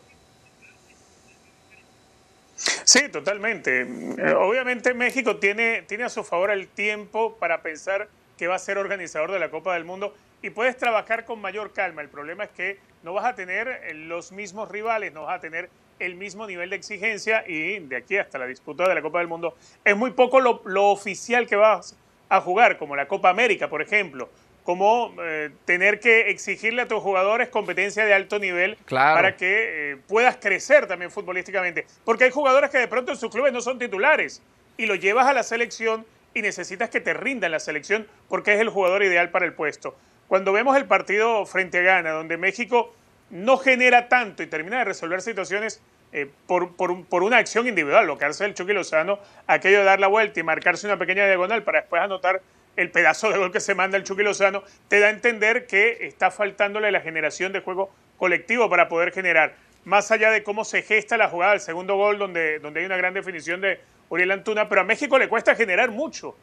Sí, 2.84 3.08
totalmente. 3.10 3.82
Eh, 3.82 4.34
obviamente 4.38 4.94
México 4.94 5.38
tiene, 5.38 5.84
tiene 5.84 6.04
a 6.04 6.10
su 6.10 6.24
favor 6.24 6.52
el 6.52 6.68
tiempo 6.68 7.38
para 7.40 7.62
pensar 7.62 8.10
que 8.38 8.48
va 8.48 8.56
a 8.56 8.60
ser 8.60 8.78
organizador 8.78 9.32
de 9.32 9.40
la 9.40 9.50
Copa 9.50 9.74
del 9.74 9.86
Mundo 9.86 10.14
y 10.42 10.50
puedes 10.50 10.78
trabajar 10.78 11.26
con 11.26 11.40
mayor 11.40 11.72
calma. 11.72 12.02
El 12.02 12.10
problema 12.10 12.44
es 12.44 12.50
que 12.52 12.80
no 13.04 13.14
vas 13.14 13.26
a 13.26 13.36
tener 13.36 13.68
eh, 13.68 13.94
los 13.94 14.32
mismos 14.32 14.70
rivales, 14.70 15.14
no 15.14 15.24
vas 15.24 15.38
a 15.38 15.40
tener 15.40 15.70
el 16.00 16.16
mismo 16.16 16.48
nivel 16.48 16.70
de 16.70 16.78
exigencia 16.78 17.44
y 17.48 17.80
de 17.80 17.98
aquí 17.98 18.18
hasta 18.18 18.38
la 18.38 18.48
disputa 18.48 18.88
de 18.88 18.96
la 18.96 19.02
Copa 19.02 19.20
del 19.20 19.28
Mundo 19.28 19.56
es 19.84 19.96
muy 19.96 20.12
poco 20.12 20.40
lo, 20.40 20.90
oficial 20.90 21.46
que 21.46 21.56
vas 21.56 21.96
a 22.30 22.42
jugar, 22.42 22.78
como 22.78 22.96
la 22.96 23.08
Copa 23.08 23.30
América, 23.30 23.70
por 23.70 23.82
ejemplo, 23.82 24.30
como 24.70 25.16
eh, 25.24 25.50
tener 25.66 26.00
que 26.00 26.30
exigirle 26.30 26.84
a 26.84 26.88
tus 26.88 27.02
jugadores 27.02 27.50
competencia 27.50 28.06
de 28.06 28.14
alto 28.14 28.38
nivel 28.38 28.78
para 28.88 29.36
que 29.36 29.94
eh, 29.94 29.98
puedas 30.08 30.36
crecer 30.36 30.86
también 30.86 31.10
futbolísticamente. 31.10 31.88
Porque 32.06 32.26
hay 32.26 32.30
jugadores 32.30 32.70
que 32.70 32.78
de 32.78 32.88
pronto 32.88 33.12
en 33.12 33.18
sus 33.18 33.32
clubes 33.32 33.52
no 33.52 33.62
son 33.62 33.80
titulares 33.80 34.44
y 34.78 34.86
lo 34.86 34.94
llevas 34.94 35.26
a 35.26 35.34
la 35.34 35.42
selección 35.42 36.06
y 36.36 36.44
necesitas 36.44 36.92
que 36.92 37.02
te 37.02 37.16
rinda 37.16 37.48
en 37.48 37.54
la 37.54 37.60
selección 37.60 38.06
porque 38.28 38.54
es 38.54 38.60
el 38.60 38.70
jugador 38.70 39.02
ideal 39.02 39.32
para 39.32 39.48
el 39.48 39.54
puesto. 39.54 39.98
Cuando 40.28 40.54
vemos 40.54 40.78
el 40.78 40.86
partido 40.86 41.48
frente 41.48 41.80
a 41.80 41.82
Ghana, 41.82 42.12
donde 42.12 42.38
México 42.38 42.94
no 43.32 43.58
genera 43.58 44.08
tanto 44.08 44.44
y 44.44 44.46
termina 44.46 44.78
de 44.78 44.86
resolver 44.86 45.24
situaciones 45.24 45.82
eh, 46.12 46.30
por, 46.46 46.76
por, 46.76 47.24
una 47.24 47.38
acción 47.38 47.68
individual, 47.68 48.06
lo 48.06 48.20
que 48.20 48.26
hace 48.26 48.46
el 48.46 48.54
Chucky 48.54 48.74
Lozano, 48.74 49.18
aquello 49.48 49.80
de 49.80 49.86
dar 49.86 50.00
la 50.00 50.08
vuelta 50.08 50.40
y 50.40 50.44
marcarse 50.44 50.86
una 50.86 51.00
pequeña 51.00 51.26
diagonal 51.26 51.64
para 51.64 51.80
después 51.80 52.04
anotar 52.04 52.44
el 52.80 52.92
pedazo 52.92 53.30
de 53.30 53.38
gol 53.38 53.52
que 53.52 53.60
se 53.60 53.76
manda 53.76 53.98
el 53.98 54.04
Chucky 54.04 54.24
Lozano, 54.24 54.64
te 54.88 55.00
da 55.00 55.08
a 55.08 55.10
entender 55.10 55.68
que 55.68 55.98
está 56.02 56.32
faltándole 56.32 56.92
la 56.92 57.02
generación 57.02 57.52
de 57.52 57.60
juego 57.60 57.94
colectivo 58.18 58.70
para 58.70 58.88
poder 58.88 59.12
generar. 59.12 59.56
Más 59.86 60.12
allá 60.12 60.32
de 60.32 60.44
cómo 60.44 60.64
se 60.64 60.82
gesta 60.82 61.18
la 61.18 61.30
jugada, 61.30 61.54
el 61.54 61.60
segundo 61.60 61.96
gol 61.96 62.18
donde, 62.18 62.60
donde 62.60 62.80
hay 62.80 62.86
una 62.86 62.98
gran 62.98 63.14
definición 63.14 63.62
de 63.62 63.80
Uriel 64.10 64.32
Antuna, 64.32 64.70
pero 64.70 64.82
a 64.82 64.84
México 64.84 65.18
le 65.20 65.28
cuesta 65.28 65.56
generar 65.56 65.92
mucho. 65.92 66.36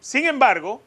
Sin 0.00 0.26
embargo, 0.26 0.82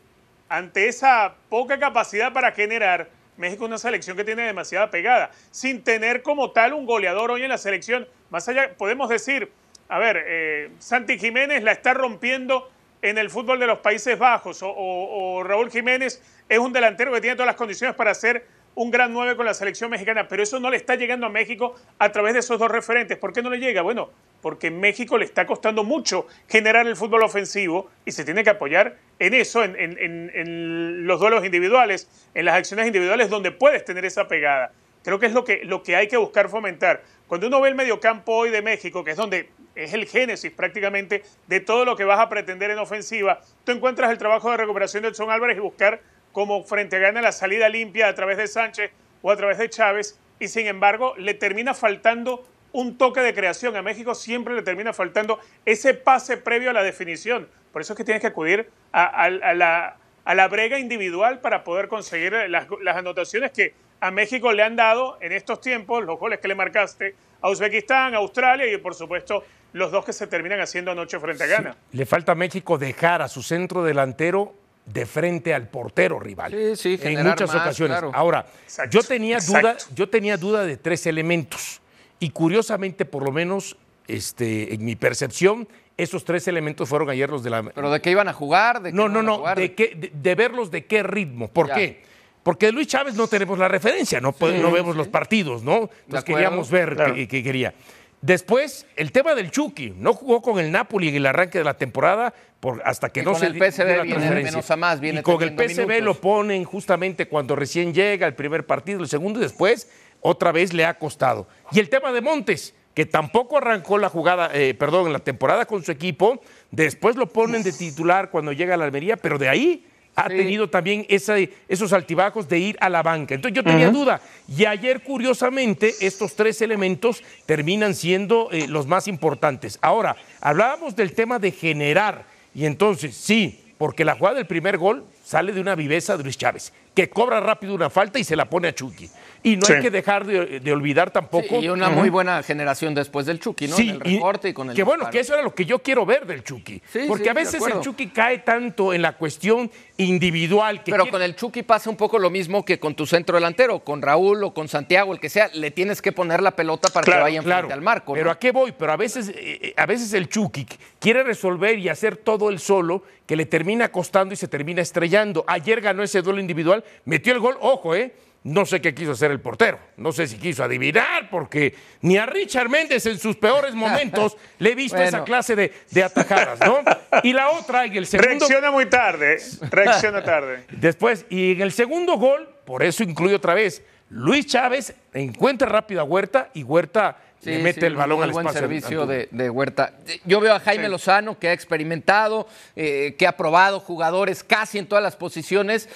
ante 0.50 0.88
esa 0.88 1.36
poca 1.50 1.80
capacidad 1.80 2.34
para 2.34 2.52
generar, 2.52 3.08
México 3.38 3.66
es 3.66 3.70
una 3.70 3.78
selección 3.78 4.18
que 4.18 4.24
tiene 4.24 4.44
demasiada 4.44 4.90
pegada, 4.90 5.32
sin 5.52 5.84
tener 5.84 6.22
como 6.22 6.52
tal 6.52 6.74
un 6.74 6.86
goleador 6.86 7.32
hoy 7.32 7.44
en 7.44 7.50
la 7.50 7.58
selección. 7.58 8.08
Más 8.30 8.48
allá, 8.50 8.74
podemos 8.78 9.10
decir, 9.10 9.52
a 9.90 10.00
ver, 10.00 10.24
eh, 10.28 10.70
Santi 10.80 11.18
Jiménez 11.18 11.64
la 11.64 11.72
está 11.72 11.94
rompiendo 11.94 12.70
en 13.02 13.18
el 13.18 13.30
fútbol 13.30 13.60
de 13.60 13.68
los 13.68 13.80
Países 13.80 14.18
Bajos, 14.18 14.60
o, 14.64 15.44
Raúl 15.44 15.70
Jiménez 15.70 16.22
es 16.50 16.60
un 16.60 16.74
delantero 16.74 17.12
que 17.14 17.22
tiene 17.22 17.36
todas 17.36 17.48
las 17.48 17.56
condiciones 17.56 17.96
para 17.96 18.14
ser 18.14 18.46
un 18.76 18.92
gran 18.92 19.12
9 19.12 19.36
con 19.36 19.46
la 19.46 19.54
selección 19.54 19.90
mexicana, 19.90 20.28
pero 20.28 20.44
eso 20.44 20.60
no 20.60 20.70
le 20.70 20.78
está 20.78 20.96
llegando 20.96 21.26
a 21.26 21.30
México 21.30 21.76
a 21.98 22.12
través 22.12 22.34
de 22.34 22.42
esos 22.42 22.60
dos 22.60 22.70
referentes. 22.70 23.18
¿Por 23.18 23.34
qué 23.34 23.42
no 23.42 23.50
le 23.50 23.58
llega? 23.58 23.82
Bueno, 23.82 24.12
porque 24.42 24.70
México 24.70 25.18
le 25.18 25.26
está 25.26 25.48
costando 25.48 25.84
mucho 25.84 26.28
generar 26.48 26.86
el 26.86 26.96
fútbol 26.96 27.24
ofensivo 27.24 27.90
y 28.06 28.12
se 28.12 28.24
tiene 28.24 28.44
que 28.44 28.52
apoyar 28.52 28.98
en 29.18 29.34
eso, 29.34 29.64
en, 29.64 31.08
los 31.08 31.20
duelos 31.20 31.44
individuales, 31.44 32.08
en 32.36 32.46
las 32.46 32.56
acciones 32.56 32.86
individuales 32.86 33.30
donde 33.30 33.52
puedes 33.52 33.84
tener 33.84 34.06
esa 34.06 34.28
pegada. 34.28 34.72
Creo 35.04 35.20
que 35.20 35.26
es 35.26 35.34
lo 35.34 35.44
que, 35.44 35.62
lo 35.64 35.82
que 35.82 35.96
hay 35.96 36.08
que 36.08 36.18
buscar 36.18 36.50
fomentar. 36.50 37.02
Cuando 37.28 37.48
uno 37.48 37.62
ve 37.62 37.70
el 37.70 37.76
mediocampo 37.76 38.34
hoy 38.34 38.52
de 38.52 38.62
México, 38.62 39.04
que 39.04 39.12
es 39.12 39.18
donde 39.18 39.50
es 39.78 39.94
el 39.94 40.06
génesis 40.06 40.52
prácticamente 40.52 41.24
de 41.48 41.60
todo 41.60 41.86
lo 41.86 41.96
que 41.96 42.04
vas 42.04 42.20
a 42.20 42.30
pretender 42.30 42.72
en 42.72 42.80
ofensiva, 42.80 43.42
tú 43.64 43.72
encuentras 43.72 44.12
el 44.12 44.18
trabajo 44.18 44.52
de 44.52 44.58
recuperación 44.58 45.04
de 45.04 45.10
Edson 45.10 45.30
Álvarez 45.30 45.58
y 45.58 45.62
buscar 45.62 46.02
como 46.32 46.64
frente 46.64 46.98
a 46.98 47.00
gana 47.00 47.22
la 47.22 47.32
salida 47.32 47.70
limpia 47.70 48.08
a 48.08 48.16
través 48.16 48.38
de 48.38 48.48
Sánchez 48.48 48.92
o 49.22 49.32
a 49.32 49.38
través 49.38 49.58
de 49.58 49.70
Chávez, 49.70 50.20
y 50.40 50.48
sin 50.48 50.68
embargo 50.68 51.16
le 51.18 51.34
termina 51.34 51.74
faltando 51.74 52.48
un 52.72 52.98
toque 52.98 53.22
de 53.22 53.34
creación. 53.34 53.76
A 53.76 53.82
México 53.82 54.14
siempre 54.14 54.54
le 54.54 54.62
termina 54.62 54.94
faltando 54.94 55.40
ese 55.66 55.94
pase 55.94 56.38
previo 56.38 56.70
a 56.70 56.74
la 56.74 56.84
definición. 56.84 57.48
Por 57.72 57.82
eso 57.82 57.94
es 57.94 57.98
que 57.98 58.04
tienes 58.04 58.22
que 58.22 58.28
acudir 58.28 58.70
a, 58.92 59.30
la, 59.30 59.98
a 60.26 60.36
la, 60.36 60.48
brega 60.48 60.78
individual 60.78 61.40
para 61.40 61.64
poder 61.64 61.88
conseguir 61.88 62.34
las, 62.50 62.68
las 62.82 62.98
anotaciones 62.98 63.52
que 63.52 63.74
a 64.00 64.12
México 64.12 64.52
le 64.52 64.64
han 64.64 64.76
dado 64.76 65.18
en 65.22 65.32
estos 65.32 65.62
tiempos, 65.62 66.06
los 66.06 66.20
goles 66.20 66.40
que 66.40 66.48
le 66.48 66.56
marcaste 66.56 67.16
a 67.42 67.50
Uzbekistán, 67.50 68.14
a 68.14 68.18
Australia 68.18 68.72
y 68.72 68.78
por 68.78 68.96
supuesto 68.96 69.44
los 69.74 69.92
dos 69.92 70.06
que 70.06 70.14
se 70.14 70.28
terminan 70.28 70.60
haciendo 70.60 70.92
anoche 70.92 71.20
frente 71.20 71.44
a 71.44 71.48
Ghana. 71.48 71.76
Le 71.92 72.06
falta 72.06 72.32
a 72.32 72.36
México 72.36 72.78
dejar 72.78 73.22
a 73.22 73.28
su 73.28 73.44
centro 73.44 73.84
delantero 73.84 74.54
de 74.86 75.06
frente 75.06 75.54
al 75.54 75.68
portero 75.68 76.20
rival. 76.20 76.52
Sí, 76.76 76.98
sí, 76.98 77.00
en 77.08 77.24
muchas 77.28 77.54
más, 77.54 77.62
ocasiones. 77.64 77.98
claro. 77.98 78.12
Ahora, 78.16 78.46
Exacto, 78.64 78.98
yo 78.98 79.06
tenía 79.06 79.40
duda, 79.40 79.72
exacto. 79.74 79.86
yo 79.96 80.10
tenía 80.10 80.38
duda 80.38 80.64
de 80.66 80.78
tres 80.78 81.06
elementos 81.06 81.82
y 82.20 82.30
curiosamente, 82.30 83.04
por 83.06 83.24
lo 83.24 83.32
menos, 83.32 83.76
este, 84.08 84.74
en 84.74 84.86
mi 84.86 84.96
percepción, 84.96 85.68
esos 85.98 86.24
tres 86.24 86.48
elementos 86.48 86.88
fueron 86.88 87.10
ayer 87.10 87.30
los 87.30 87.44
de 87.44 87.50
la. 87.50 87.64
¿Pero 87.64 87.92
de 87.92 88.00
qué 88.02 88.12
iban 88.12 88.30
a 88.30 88.34
jugar? 88.34 88.82
¿De 88.82 88.92
qué 88.92 88.96
no, 88.96 89.10
no, 89.10 89.22
no, 89.22 89.40
jugar? 89.40 89.60
de, 89.60 89.76
qué, 89.76 89.94
de, 89.96 90.12
de 90.14 90.36
verlos 90.36 90.72
de 90.72 90.86
qué 90.86 91.04
ritmo. 91.04 91.50
¿Por 91.50 91.68
Ya. 91.68 91.76
qué? 91.76 92.04
Porque 92.48 92.68
de 92.68 92.72
Luis 92.72 92.88
Chávez 92.88 93.14
no 93.16 93.28
tenemos 93.28 93.60
la 93.60 93.68
referencia, 93.68 94.22
no, 94.22 94.32
vemos 94.72 94.96
los 94.96 95.10
partidos, 95.10 95.64
¿no? 95.64 95.90
Entonces 96.06 96.24
queríamos 96.24 96.72
ver 96.72 96.96
Claro. 96.96 97.14
qué, 97.14 97.28
qué 97.28 97.44
quería. 97.44 97.74
Después, 98.22 98.86
el 98.96 99.12
tema 99.12 99.36
del 99.36 99.52
Chucky. 99.52 99.90
No 99.98 100.14
jugó 100.14 100.42
con 100.42 100.58
el 100.58 100.72
Napoli 100.72 101.10
en 101.10 101.16
el 101.16 101.26
arranque 101.26 101.58
de 101.58 101.66
la 101.66 101.74
temporada 101.74 102.34
por, 102.62 102.82
hasta 102.86 103.10
que 103.10 103.20
Y 103.20 103.24
no 103.24 103.32
con 103.34 103.42
se 103.42 103.48
el 103.48 103.52
di- 103.52 103.60
dio 103.60 103.70
PSV 103.70 104.02
viene 104.04 104.30
menos 104.44 104.72
a 104.72 104.78
más, 104.78 105.02
viene 105.02 105.20
y 105.20 105.24
con 105.24 105.44
el 105.44 105.50
PSV 105.58 105.88
minutos. 105.88 106.04
lo 106.06 106.14
ponen 106.16 106.64
justamente 106.64 107.28
cuando 107.28 107.54
recién 107.58 107.94
llega 107.94 108.26
el 108.26 108.34
primer 108.34 108.66
partido, 108.66 109.02
el 109.02 109.10
segundo 109.10 109.40
y 109.42 109.44
después 109.44 109.92
otra 110.22 110.54
vez 110.54 110.72
le 110.72 110.86
ha 110.86 110.94
costado. 110.98 111.50
Y 111.74 111.82
el 111.82 111.90
tema 111.90 112.14
de 112.14 112.22
Montes, 112.22 112.74
que 112.94 113.06
tampoco 113.06 113.58
arrancó 113.58 113.98
la 113.98 114.08
jugada, 114.08 114.52
eh, 114.54 114.74
perdón, 114.74 115.08
en 115.08 115.12
la 115.12 115.20
temporada 115.20 115.66
con 115.66 115.84
su 115.84 115.92
equipo, 115.92 116.42
después 116.72 117.18
lo 117.18 117.28
ponen 117.28 117.62
de 117.62 117.74
titular 117.74 118.32
cuando 118.32 118.54
llega 118.54 118.76
a 118.76 118.78
la 118.78 118.86
Almería, 118.86 119.18
pero 119.18 119.38
de 119.38 119.50
ahí 119.50 119.86
ha 120.18 120.30
Sí. 120.30 120.36
tenido 120.36 120.68
también 120.68 121.06
esa- 121.10 121.36
esos 121.70 121.94
altibajos 121.94 122.50
de 122.50 122.58
ir 122.58 122.78
a 122.82 122.90
la 122.90 123.04
banca. 123.04 123.36
Entonces 123.36 123.56
yo 123.56 123.64
tenía 123.64 123.90
duda. 123.92 124.20
Y 124.48 124.66
ayer, 124.66 125.04
curiosamente, 125.04 125.94
estos 126.02 126.36
tres 126.36 126.60
elementos 126.62 127.24
terminan 127.46 127.94
siendo 127.94 128.50
eh, 128.52 128.68
los 128.68 128.88
más 128.88 129.08
importantes. 129.08 129.78
Ahora, 129.80 130.16
hablábamos 130.42 130.96
del 130.96 131.14
tema 131.14 131.38
de 131.38 131.52
generar. 131.52 132.26
Y 132.56 132.66
entonces, 132.66 133.16
sí, 133.16 133.64
porque 133.78 134.04
la 134.04 134.16
jugada 134.16 134.38
del 134.38 134.48
primer 134.48 134.80
gol 134.80 135.06
sale 135.24 135.52
de 135.54 135.62
una 135.62 135.76
viveza 135.76 136.18
de 136.18 136.24
Luis 136.24 136.36
Chávez, 136.38 136.74
que 136.96 137.10
cobra 137.12 137.40
rápido 137.40 137.76
una 137.76 137.92
falta 137.92 138.18
y 138.18 138.24
se 138.24 138.36
la 138.36 138.46
pone 138.50 138.70
a 138.70 138.74
Chucky. 138.74 139.08
Y 139.48 139.58
no 139.58 139.68
hay 139.68 139.82
que 139.82 139.92
dejar 139.92 140.26
de, 140.26 140.60
de 140.60 140.72
olvidar 140.74 141.12
tampoco. 141.12 141.60
Sí, 141.60 141.66
y 141.66 141.70
una 141.70 141.90
muy 141.90 142.10
buena 142.10 142.44
generación 142.44 142.94
después 142.94 143.26
del 143.26 143.40
Chucky, 143.40 143.68
¿no? 143.68 143.76
Sí, 143.76 143.90
en 143.90 143.96
el 143.96 144.00
recorte 144.02 144.50
y, 144.50 144.54
con 144.54 144.70
el 144.70 144.76
que 144.76 144.84
bueno, 144.84 145.10
que 145.10 145.20
eso 145.20 145.34
era 145.34 145.44
lo 145.44 145.54
que 145.56 145.66
yo 145.66 145.80
quiero 145.80 146.06
ver 146.06 146.26
del 146.26 146.44
Chucky. 146.44 146.82
Sí, 146.92 147.00
porque 147.08 147.26
sí, 147.26 147.30
a 147.30 147.34
veces 147.34 147.64
el. 147.66 147.82
Chucky 147.82 148.08
cae 148.08 148.40
tanto 148.40 148.94
en 148.94 149.02
la 149.02 149.14
cuestión 149.14 149.70
individual 149.98 150.84
que 150.84 150.92
Pero 150.92 151.04
quiere- 151.04 151.12
con 151.12 151.22
el 151.22 151.36
Chucky 151.36 151.64
pasa 151.64 151.90
un 151.90 151.96
poco 151.96 152.20
lo 152.20 152.30
mismo 152.30 152.64
que 152.66 152.80
con 152.80 152.96
tu 152.96 153.06
centro 153.06 153.36
delantero, 153.38 153.80
con 153.80 154.02
Raúl 154.02 154.44
o 154.44 154.54
con 154.54 154.68
Santiago, 154.68 155.14
el 155.14 155.20
que 155.20 155.30
sea, 155.30 155.50
le 155.54 155.72
tienes 155.72 156.02
que 156.02 156.12
poner 156.12 156.42
la 156.42 156.52
pelota 156.52 156.90
para 156.90 157.04
que 157.04 157.12
Claro, 157.12 157.24
vaya 157.24 157.38
enfrente 157.40 157.74
al 157.74 157.82
marco. 157.82 158.14
Pero 158.14 158.32
a 158.32 158.40
qué 158.40 158.52
voy? 158.52 158.72
Pero 158.78 158.92
a 158.92 158.98
veces, 158.98 159.30
eh, 159.30 159.34
eh, 159.36 159.74
a 159.78 159.86
veces 159.86 160.14
el 160.14 160.30
Chucky 160.30 160.66
quiere 161.00 161.24
resolver 161.24 161.78
y 161.80 161.90
hacer 161.90 162.18
todo 162.18 162.50
el 162.50 162.60
solo, 162.60 163.04
que 163.26 163.36
le 163.36 163.46
termina 163.46 163.90
costando 163.92 164.34
y 164.34 164.38
se 164.38 164.48
termina 164.48 164.82
estrellando. 164.82 165.44
Ayer 165.48 165.82
ganó 165.82 166.02
ese 166.04 166.22
duelo 166.22 166.40
individual, 166.40 166.84
metió 167.06 167.34
el 167.34 167.40
gol, 167.40 167.58
ojo, 167.60 167.94
¿eh? 167.94 168.14
No 168.44 168.66
sé 168.66 168.80
qué 168.80 168.94
quiso 168.96 169.12
hacer 169.12 169.32
el 169.32 169.42
portero. 169.42 169.80
No 169.98 170.12
sé 170.12 170.28
si 170.28 170.38
quiso 170.38 170.64
adivinar, 170.64 171.30
porque 171.30 171.76
ni 172.02 172.18
a 172.18 172.26
Richard 172.26 172.70
Méndez 172.70 173.06
en 173.06 173.20
sus 173.20 173.36
peores 173.36 173.74
momentos 173.74 174.38
le 174.60 174.72
he 174.72 174.76
visto 174.76 174.96
Bueno. 174.96 175.10
esa 175.10 175.24
clase 175.26 175.56
de, 175.56 175.74
de 175.92 176.04
atajadas, 176.04 176.60
¿no? 176.62 176.80
Y 177.24 177.34
la 177.34 177.50
otra, 177.50 177.86
en 177.86 177.96
el 177.96 178.06
segundo. 178.06 178.30
Reacciona 178.48 178.72
muy 178.72 178.86
tarde, 178.86 179.38
reacciona 179.70 180.24
tarde. 180.24 180.64
Después, 180.72 181.26
y 181.30 181.54
en 181.54 181.62
el 181.62 181.72
segundo 181.72 182.18
gol, 182.18 182.48
por 182.66 182.84
eso 182.84 183.04
incluye 183.04 183.36
otra 183.36 183.54
vez, 183.54 183.82
Luis 184.10 184.46
Chávez 184.46 184.94
encuentra 185.14 185.68
rápido 185.68 186.00
a 186.00 186.06
Huerta 186.06 186.50
y 186.54 186.64
Huerta 186.64 187.18
Sí, 187.40 187.52
le 187.52 187.60
mete 187.60 187.82
sí, 187.82 187.86
el 187.86 187.96
balón 187.96 188.24
al 188.24 188.32
buen 188.32 188.48
espacio. 188.48 188.62
servicio 188.68 189.06
de, 189.06 189.28
de 189.30 189.50
Huerta. 189.52 189.94
Yo 190.26 190.40
veo 190.40 190.56
a 190.56 190.60
Jaime 190.60 190.90
Lozano 190.90 191.38
que 191.38 191.50
ha 191.50 191.54
experimentado, 191.54 192.48
eh, 192.76 193.16
que 193.20 193.28
ha 193.28 193.38
probado 193.38 193.80
jugadores 193.80 194.44
casi 194.44 194.80
en 194.80 194.88
todas 194.88 195.04
las 195.04 195.16
posiciones. 195.16 195.88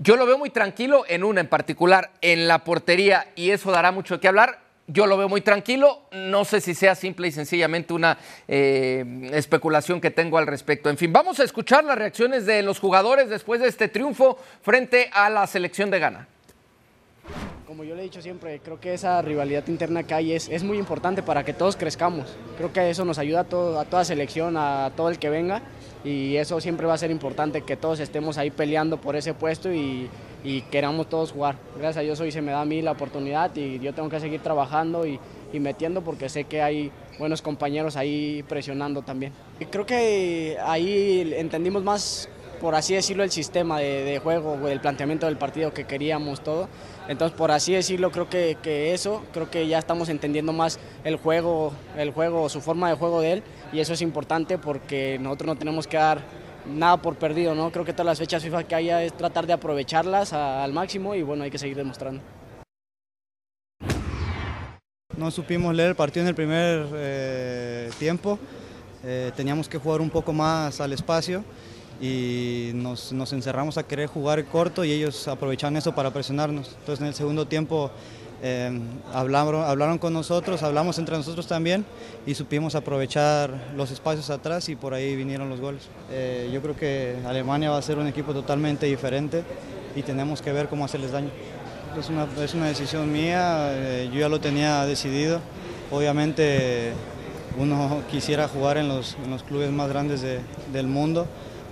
Yo 0.00 0.16
lo 0.16 0.26
veo 0.26 0.38
muy 0.38 0.50
tranquilo 0.50 1.04
en 1.08 1.24
una 1.24 1.40
en 1.40 1.48
particular, 1.48 2.12
en 2.20 2.46
la 2.46 2.62
portería, 2.62 3.26
y 3.34 3.50
eso 3.50 3.72
dará 3.72 3.90
mucho 3.90 4.14
de 4.14 4.20
qué 4.20 4.28
hablar. 4.28 4.60
Yo 4.86 5.06
lo 5.06 5.16
veo 5.16 5.28
muy 5.28 5.40
tranquilo, 5.40 6.02
no 6.12 6.44
sé 6.44 6.60
si 6.60 6.72
sea 6.72 6.94
simple 6.94 7.26
y 7.26 7.32
sencillamente 7.32 7.92
una 7.92 8.16
eh, 8.46 9.28
especulación 9.32 10.00
que 10.00 10.12
tengo 10.12 10.38
al 10.38 10.46
respecto. 10.46 10.88
En 10.88 10.96
fin, 10.96 11.12
vamos 11.12 11.40
a 11.40 11.44
escuchar 11.44 11.82
las 11.82 11.98
reacciones 11.98 12.46
de 12.46 12.62
los 12.62 12.78
jugadores 12.78 13.28
después 13.28 13.60
de 13.60 13.68
este 13.68 13.88
triunfo 13.88 14.38
frente 14.62 15.10
a 15.12 15.28
la 15.28 15.46
selección 15.48 15.90
de 15.90 15.98
Ghana. 15.98 16.28
Como 17.66 17.84
yo 17.84 17.94
le 17.94 18.00
he 18.00 18.04
dicho 18.04 18.22
siempre, 18.22 18.60
creo 18.60 18.80
que 18.80 18.94
esa 18.94 19.20
rivalidad 19.20 19.66
interna 19.68 20.02
que 20.02 20.14
hay 20.14 20.32
es, 20.32 20.62
muy 20.62 20.78
importante 20.78 21.22
para 21.22 21.44
que 21.44 21.52
todos 21.52 21.76
crezcamos. 21.76 22.26
Creo 22.56 22.72
que 22.72 22.88
eso 22.88 23.04
nos 23.04 23.18
ayuda 23.18 23.40
a, 23.40 23.44
todo- 23.44 23.78
a 23.78 23.84
toda 23.84 24.04
selección, 24.04 24.56
a 24.56 24.90
todo 24.96 25.10
el 25.10 25.18
que 25.18 25.28
venga, 25.28 25.60
y 26.02 26.36
eso 26.36 26.60
siempre 26.60 26.86
va 26.86 26.94
a 26.94 26.98
ser 26.98 27.10
importante, 27.10 27.62
que 27.62 27.76
todos 27.76 28.00
estemos 28.00 28.38
ahí 28.38 28.50
peleando 28.50 28.98
por 28.98 29.16
ese 29.16 29.34
puesto 29.34 29.70
y, 29.72 30.08
y 30.44 30.62
queramos 30.62 31.08
todos 31.08 31.32
jugar. 31.32 31.56
Gracias 31.76 31.98
a 31.98 32.00
Dios 32.00 32.18
hoy 32.20 32.32
se 32.32 32.40
me 32.40 32.52
da 32.52 32.62
a 32.62 32.64
mí 32.64 32.80
la 32.80 32.92
oportunidad 32.92 33.54
y 33.54 33.78
yo 33.80 33.92
tengo 33.92 34.08
que 34.08 34.18
seguir 34.20 34.40
trabajando 34.40 35.06
y, 35.06 35.20
y 35.52 35.60
metiendo 35.60 36.00
porque 36.02 36.30
sé 36.30 36.44
que 36.44 36.62
hay 36.62 36.90
buenos 37.18 37.42
compañeros 37.42 37.96
ahí 37.96 38.42
presionando 38.48 39.02
también. 39.02 39.32
Y 39.60 39.66
creo 39.66 39.84
que 39.84 40.56
ahí 40.64 41.34
entendimos 41.36 41.82
más, 41.84 42.28
por 42.62 42.74
así 42.74 42.94
decirlo, 42.94 43.24
el 43.24 43.30
sistema 43.30 43.78
de, 43.78 44.04
de 44.04 44.18
juego, 44.20 44.68
el 44.68 44.80
planteamiento 44.80 45.26
del 45.26 45.36
partido 45.36 45.74
que 45.74 45.84
queríamos 45.84 46.40
todo. 46.42 46.68
Entonces, 47.08 47.36
por 47.36 47.50
así 47.50 47.72
decirlo, 47.72 48.10
creo 48.10 48.28
que, 48.28 48.56
que 48.62 48.92
eso, 48.92 49.22
creo 49.32 49.50
que 49.50 49.66
ya 49.66 49.78
estamos 49.78 50.08
entendiendo 50.10 50.52
más 50.52 50.78
el 51.04 51.16
juego, 51.16 51.72
el 51.96 52.12
juego, 52.12 52.48
su 52.48 52.60
forma 52.60 52.88
de 52.90 52.96
juego 52.96 53.20
de 53.20 53.32
él, 53.32 53.42
y 53.72 53.80
eso 53.80 53.94
es 53.94 54.02
importante 54.02 54.58
porque 54.58 55.18
nosotros 55.18 55.46
no 55.46 55.56
tenemos 55.56 55.86
que 55.86 55.96
dar 55.96 56.20
nada 56.66 56.98
por 56.98 57.16
perdido, 57.16 57.54
¿no? 57.54 57.72
Creo 57.72 57.84
que 57.84 57.92
todas 57.92 58.06
las 58.06 58.18
fechas 58.18 58.42
FIFA 58.42 58.64
que 58.64 58.74
haya 58.74 59.02
es 59.02 59.14
tratar 59.14 59.46
de 59.46 59.54
aprovecharlas 59.54 60.32
al 60.34 60.72
máximo 60.72 61.14
y 61.14 61.22
bueno, 61.22 61.44
hay 61.44 61.50
que 61.50 61.58
seguir 61.58 61.76
demostrando. 61.76 62.22
No 65.16 65.30
supimos 65.30 65.74
leer 65.74 65.88
el 65.88 65.96
partido 65.96 66.24
en 66.24 66.28
el 66.28 66.34
primer 66.34 66.86
eh, 66.94 67.90
tiempo, 67.98 68.38
Eh, 69.04 69.30
teníamos 69.36 69.68
que 69.68 69.78
jugar 69.78 70.00
un 70.00 70.10
poco 70.10 70.32
más 70.32 70.80
al 70.80 70.92
espacio 70.92 71.44
y 72.00 72.70
nos, 72.74 73.12
encerramos 73.32 73.76
a 73.78 73.82
querer 73.82 74.06
jugar 74.08 74.44
corto 74.44 74.84
y 74.84 74.92
ellos 74.92 75.26
aprovecharon 75.28 75.76
eso 75.76 75.94
para 75.94 76.10
presionarnos. 76.12 76.68
Entonces 76.80 77.00
en 77.00 77.06
el 77.08 77.14
segundo 77.14 77.46
tiempo 77.46 77.90
eh, 78.42 78.70
hablaron, 79.12 79.64
hablaron 79.64 79.98
con 79.98 80.12
nosotros, 80.12 80.62
hablamos 80.62 80.98
entre 80.98 81.16
nosotros 81.16 81.48
también 81.48 81.84
y 82.24 82.34
supimos 82.34 82.76
aprovechar 82.76 83.50
los 83.76 83.90
espacios 83.90 84.30
atrás 84.30 84.68
y 84.68 84.76
por 84.76 84.94
ahí 84.94 85.16
vinieron 85.16 85.48
los 85.48 85.60
goles. 85.60 85.82
Eh, 86.10 86.48
yo 86.52 86.62
creo 86.62 86.76
que 86.76 87.16
Alemania 87.26 87.70
va 87.70 87.78
a 87.78 87.82
ser 87.82 87.98
un 87.98 88.06
equipo 88.06 88.32
totalmente 88.32 88.86
diferente 88.86 89.42
y 89.96 90.02
tenemos 90.02 90.40
que 90.40 90.52
ver 90.52 90.68
cómo 90.68 90.84
hacerles 90.84 91.10
daño. 91.10 91.30
Es 91.98 92.08
una, 92.10 92.28
es 92.44 92.54
una 92.54 92.66
decisión 92.66 93.10
mía, 93.12 93.70
eh, 93.72 94.08
yo 94.12 94.20
ya 94.20 94.28
lo 94.28 94.38
tenía 94.40 94.84
decidido. 94.84 95.40
Obviamente 95.90 96.92
uno 97.58 98.02
quisiera 98.08 98.46
jugar 98.46 98.76
en 98.76 98.86
los, 98.86 99.16
en 99.24 99.30
los 99.30 99.42
clubes 99.42 99.72
más 99.72 99.88
grandes 99.88 100.20
de- 100.20 100.40
del 100.72 100.86
mundo. 100.86 101.26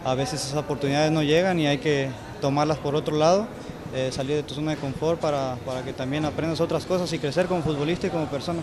A 0.04 0.14
veces 0.14 0.44
esas 0.44 0.56
oportunidades 0.56 1.10
no 1.10 1.22
llegan 1.22 1.58
y 1.58 1.66
hay 1.66 1.78
que 1.78 2.10
tomarlas 2.40 2.78
por 2.78 2.94
otro 2.94 3.16
lado, 3.16 3.46
eh, 3.94 4.10
salir 4.12 4.36
de 4.36 4.42
tu 4.42 4.54
zona 4.54 4.72
de 4.72 4.76
confort 4.76 5.20
para, 5.20 5.56
para 5.66 5.82
que 5.82 5.92
también 5.92 6.24
aprendas 6.24 6.60
otras 6.60 6.86
cosas 6.86 7.12
y 7.12 7.18
crecer 7.18 7.46
como 7.46 7.62
futbolista 7.62 8.06
y 8.06 8.10
como 8.10 8.26
persona. 8.26 8.60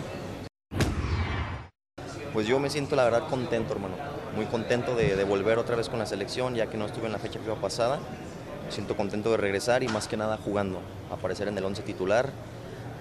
Pues 2.32 2.46
yo 2.46 2.58
me 2.58 2.70
siento 2.70 2.96
la 2.96 3.04
verdad 3.04 3.28
contento, 3.28 3.74
hermano. 3.74 3.94
Muy 4.34 4.46
contento 4.46 4.96
de, 4.96 5.14
de 5.14 5.24
volver 5.24 5.58
otra 5.58 5.76
vez 5.76 5.88
con 5.88 5.98
la 5.98 6.06
selección, 6.06 6.54
ya 6.54 6.66
que 6.66 6.76
no 6.76 6.86
estuve 6.86 7.06
en 7.06 7.12
la 7.12 7.18
fecha 7.18 7.38
FIFA 7.38 7.56
pasada. 7.56 8.00
Me 8.64 8.72
siento 8.72 8.96
contento 8.96 9.30
de 9.30 9.36
regresar 9.36 9.82
y 9.82 9.88
más 9.88 10.08
que 10.08 10.16
nada 10.16 10.38
jugando, 10.42 10.80
aparecer 11.12 11.46
en 11.48 11.58
el 11.58 11.64
11 11.64 11.82
titular. 11.82 12.30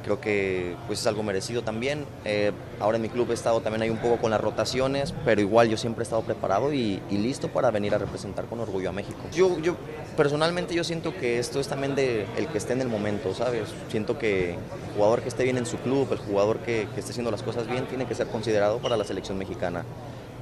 Creo 0.03 0.19
que 0.19 0.75
pues 0.87 0.99
es 0.99 1.07
algo 1.07 1.23
merecido 1.23 1.63
también. 1.63 2.05
Eh, 2.25 2.51
ahora 2.79 2.97
en 2.97 3.03
mi 3.03 3.09
club 3.09 3.31
he 3.31 3.33
estado 3.33 3.61
también 3.61 3.83
ahí 3.83 3.89
un 3.89 3.97
poco 3.97 4.17
con 4.17 4.31
las 4.31 4.41
rotaciones, 4.41 5.13
pero 5.23 5.41
igual 5.41 5.69
yo 5.69 5.77
siempre 5.77 6.01
he 6.01 6.03
estado 6.03 6.21
preparado 6.21 6.73
y, 6.73 7.01
listo 7.09 7.47
para 7.47 7.71
venir 7.71 7.95
a 7.95 7.97
representar 7.97 8.45
con 8.45 8.59
orgullo 8.59 8.89
a 8.89 8.91
México. 8.91 9.19
Yo, 9.33 9.57
yo 9.59 9.77
personalmente 10.17 10.73
yo 10.73 10.83
siento 10.83 11.15
que 11.15 11.39
esto 11.39 11.59
es 11.59 11.67
también 11.67 11.95
de 11.95 12.25
el 12.37 12.47
que 12.47 12.57
esté 12.57 12.73
en 12.73 12.81
el 12.81 12.89
momento, 12.89 13.33
¿sabes? 13.33 13.69
Siento 13.89 14.19
que 14.19 14.51
el 14.51 14.93
jugador 14.95 15.21
que 15.21 15.29
esté 15.29 15.43
bien 15.43 15.57
en 15.57 15.65
su 15.65 15.77
club, 15.77 16.09
el 16.11 16.17
jugador 16.17 16.59
que, 16.59 16.87
que 16.93 16.99
esté 16.99 17.11
haciendo 17.11 17.31
las 17.31 17.43
cosas 17.43 17.67
bien, 17.67 17.85
tiene 17.87 18.05
que 18.05 18.15
ser 18.15 18.27
considerado 18.27 18.79
para 18.79 18.97
la 18.97 19.05
selección 19.05 19.37
mexicana. 19.37 19.85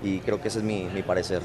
Y 0.01 0.20
creo 0.20 0.41
que 0.41 0.48
ese 0.48 0.60
es 0.60 0.63
mi, 0.63 0.86
mi 0.86 1.03
parecer. 1.03 1.41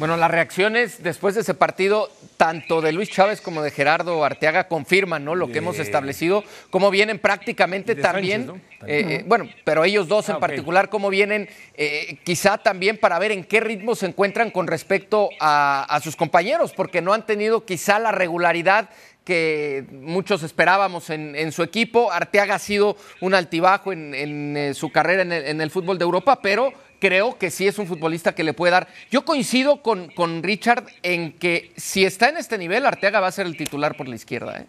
Bueno, 0.00 0.16
las 0.16 0.30
reacciones 0.30 1.02
después 1.02 1.34
de 1.34 1.42
ese 1.42 1.52
partido, 1.52 2.10
tanto 2.38 2.80
de 2.80 2.90
Luis 2.90 3.10
Chávez 3.10 3.42
como 3.42 3.60
de 3.60 3.70
Gerardo 3.70 4.24
Arteaga, 4.24 4.66
confirman 4.66 5.26
¿no? 5.26 5.34
lo 5.34 5.52
que 5.52 5.58
hemos 5.58 5.78
establecido, 5.78 6.42
cómo 6.70 6.90
vienen 6.90 7.18
prácticamente 7.18 7.94
también, 7.94 8.46
Sánchez, 8.46 8.62
¿no? 8.80 8.86
eh, 8.88 9.16
eh, 9.16 9.24
bueno, 9.26 9.50
pero 9.62 9.84
ellos 9.84 10.08
dos 10.08 10.30
en 10.30 10.36
Ah, 10.36 10.40
particular, 10.40 10.88
cómo 10.88 11.10
vienen 11.10 11.50
eh, 11.74 12.16
quizá 12.24 12.56
también 12.56 12.96
para 12.96 13.18
ver 13.18 13.30
en 13.30 13.44
qué 13.44 13.60
ritmo 13.60 13.94
se 13.94 14.06
encuentran 14.06 14.50
con 14.50 14.68
respecto 14.68 15.28
a, 15.38 15.84
a 15.84 16.00
sus 16.00 16.16
compañeros, 16.16 16.72
porque 16.74 17.02
no 17.02 17.12
han 17.12 17.26
tenido 17.26 17.66
quizá 17.66 17.98
la 17.98 18.10
regularidad 18.10 18.88
que 19.24 19.84
muchos 19.92 20.42
esperábamos 20.42 21.10
en, 21.10 21.52
su 21.52 21.62
equipo. 21.62 22.10
Arteaga 22.10 22.56
ha 22.56 22.58
sido 22.58 22.96
un 23.20 23.34
altibajo 23.34 23.92
en, 23.92 24.74
su 24.74 24.90
carrera 24.90 25.22
en 25.22 25.60
el, 25.60 25.70
fútbol 25.70 25.98
de 25.98 26.04
Europa, 26.04 26.40
pero 26.42 26.72
creo 27.00 27.36
que 27.38 27.50
sí 27.50 27.66
es 27.66 27.78
un 27.78 27.86
futbolista 27.86 28.34
que 28.34 28.44
le 28.44 28.52
puede 28.52 28.72
dar. 28.72 28.88
Yo 29.10 29.24
coincido 29.24 29.82
con, 29.82 30.08
con 30.10 30.42
Richard 30.42 30.84
en 31.02 31.32
que 31.32 31.72
si 31.76 32.04
está 32.04 32.28
en 32.28 32.36
este 32.36 32.58
nivel, 32.58 32.86
Arteaga 32.86 33.18
va 33.18 33.26
a 33.26 33.32
ser 33.32 33.46
el 33.46 33.56
titular 33.56 33.96
por 33.96 34.06
la 34.06 34.14
izquierda. 34.14 34.58
¿eh? 34.58 34.66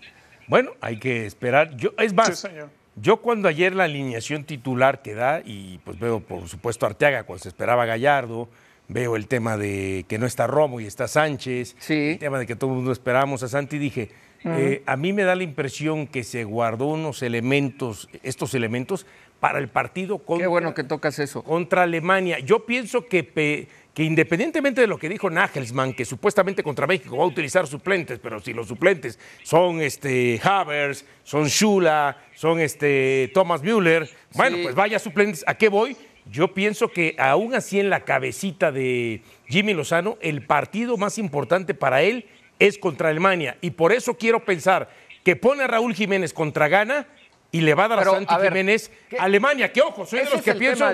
Bueno, 0.48 0.72
hay 0.82 0.98
que 0.98 1.26
esperar. 1.26 1.76
Yo, 1.78 1.92
es 2.00 2.14
más, 2.14 2.48
yo 2.96 3.18
cuando 3.18 3.48
ayer 3.48 3.76
la 3.76 3.84
alineación 3.84 4.44
titular 4.44 5.02
que 5.02 5.14
da, 5.14 5.42
y 5.46 5.80
pues 5.84 6.00
veo 6.00 6.20
por 6.20 6.48
supuesto 6.48 6.86
Arteaga 6.86 7.24
cuando 7.24 7.44
se 7.44 7.50
esperaba 7.50 7.86
Gallardo, 7.86 8.50
veo 8.92 9.16
el 9.16 9.28
tema 9.28 9.58
de 9.58 10.06
que 10.08 10.18
no 10.18 10.26
está 10.26 10.48
Romo 10.48 10.80
y 10.80 10.86
está 10.86 11.08
Sánchez, 11.08 11.76
el 11.90 12.20
tema 12.20 12.40
de 12.40 12.46
que 12.46 12.56
todo 12.56 12.72
el 12.72 12.78
mundo 12.78 12.92
esperábamos 12.92 13.42
a 13.44 13.48
Santi, 13.48 13.78
dije, 13.78 14.10
eh, 14.44 14.84
a 14.86 14.98
mí 14.98 15.14
me 15.14 15.24
da 15.24 15.36
la 15.36 15.44
impresión 15.44 16.08
que 16.08 16.24
se 16.24 16.44
guardó 16.44 16.88
unos 16.88 17.22
elementos, 17.22 18.10
estos 18.24 18.54
elementos, 18.54 19.06
para 19.40 19.58
el 19.58 19.70
partido 19.70 20.20
contra, 20.20 20.44
Qué 20.46 20.48
bueno 20.48 20.74
que 20.74 20.84
tocas 20.84 21.18
eso. 21.18 21.42
contra 21.44 21.84
Alemania. 21.84 22.38
Yo 22.40 22.66
pienso 22.66 23.08
que, 23.08 23.68
que 23.94 24.04
independientemente 24.04 24.82
de 24.82 24.88
lo 24.88 25.00
que 25.00 25.10
dijo 25.10 25.32
Nagelsmann, 25.32 25.94
que 25.94 26.06
supuestamente 26.06 26.62
contra 26.62 26.86
México 26.86 27.18
va 27.18 27.24
a 27.24 27.28
utilizar 27.28 27.66
suplentes, 27.66 28.20
pero 28.20 28.40
si 28.40 28.54
los 28.54 28.68
suplentes 28.68 29.18
son 29.44 29.82
este 29.82 30.40
Havers, 30.44 31.06
son 31.24 31.48
Schula, 31.48 32.18
son 32.36 32.60
este 32.60 33.32
Thomas 33.34 33.64
Müller, 33.64 34.08
bueno, 34.36 34.58
pues 34.62 34.76
vaya 34.76 35.00
suplentes, 35.00 35.44
¿a 35.48 35.56
qué 35.56 35.70
voy? 35.70 35.98
Yo 36.30 36.54
pienso 36.54 36.90
que 36.90 37.16
aún 37.18 37.56
así 37.56 37.80
en 37.80 37.90
la 37.90 38.02
cabecita 38.06 38.72
de 38.72 39.22
Jimmy 39.48 39.74
Lozano, 39.74 40.18
el 40.22 40.46
partido 40.46 40.98
más 40.98 41.18
importante 41.18 41.74
para 41.74 42.02
él 42.04 42.26
es 42.60 42.78
contra 42.78 43.10
Alemania. 43.10 43.58
Y 43.62 43.72
por 43.72 43.92
eso 43.92 44.16
quiero 44.18 44.46
pensar 44.46 44.90
que 45.24 45.36
pone 45.36 45.64
a 45.64 45.68
Raúl 45.68 45.96
Jiménez 45.96 46.34
contra 46.34 46.68
Ghana 46.68 47.08
y 47.52 47.62
le 47.62 47.74
va 47.74 47.86
a 47.86 47.88
dar 47.90 48.00
a 48.00 48.04
Santi 48.06 48.34
Jiménez 48.42 48.92
Alemania, 49.20 49.72
que 49.74 49.82
ojo, 49.82 50.06
soy 50.06 50.20
de 50.20 50.30
los 50.30 50.42
que 50.42 50.56
pienso 50.56 50.86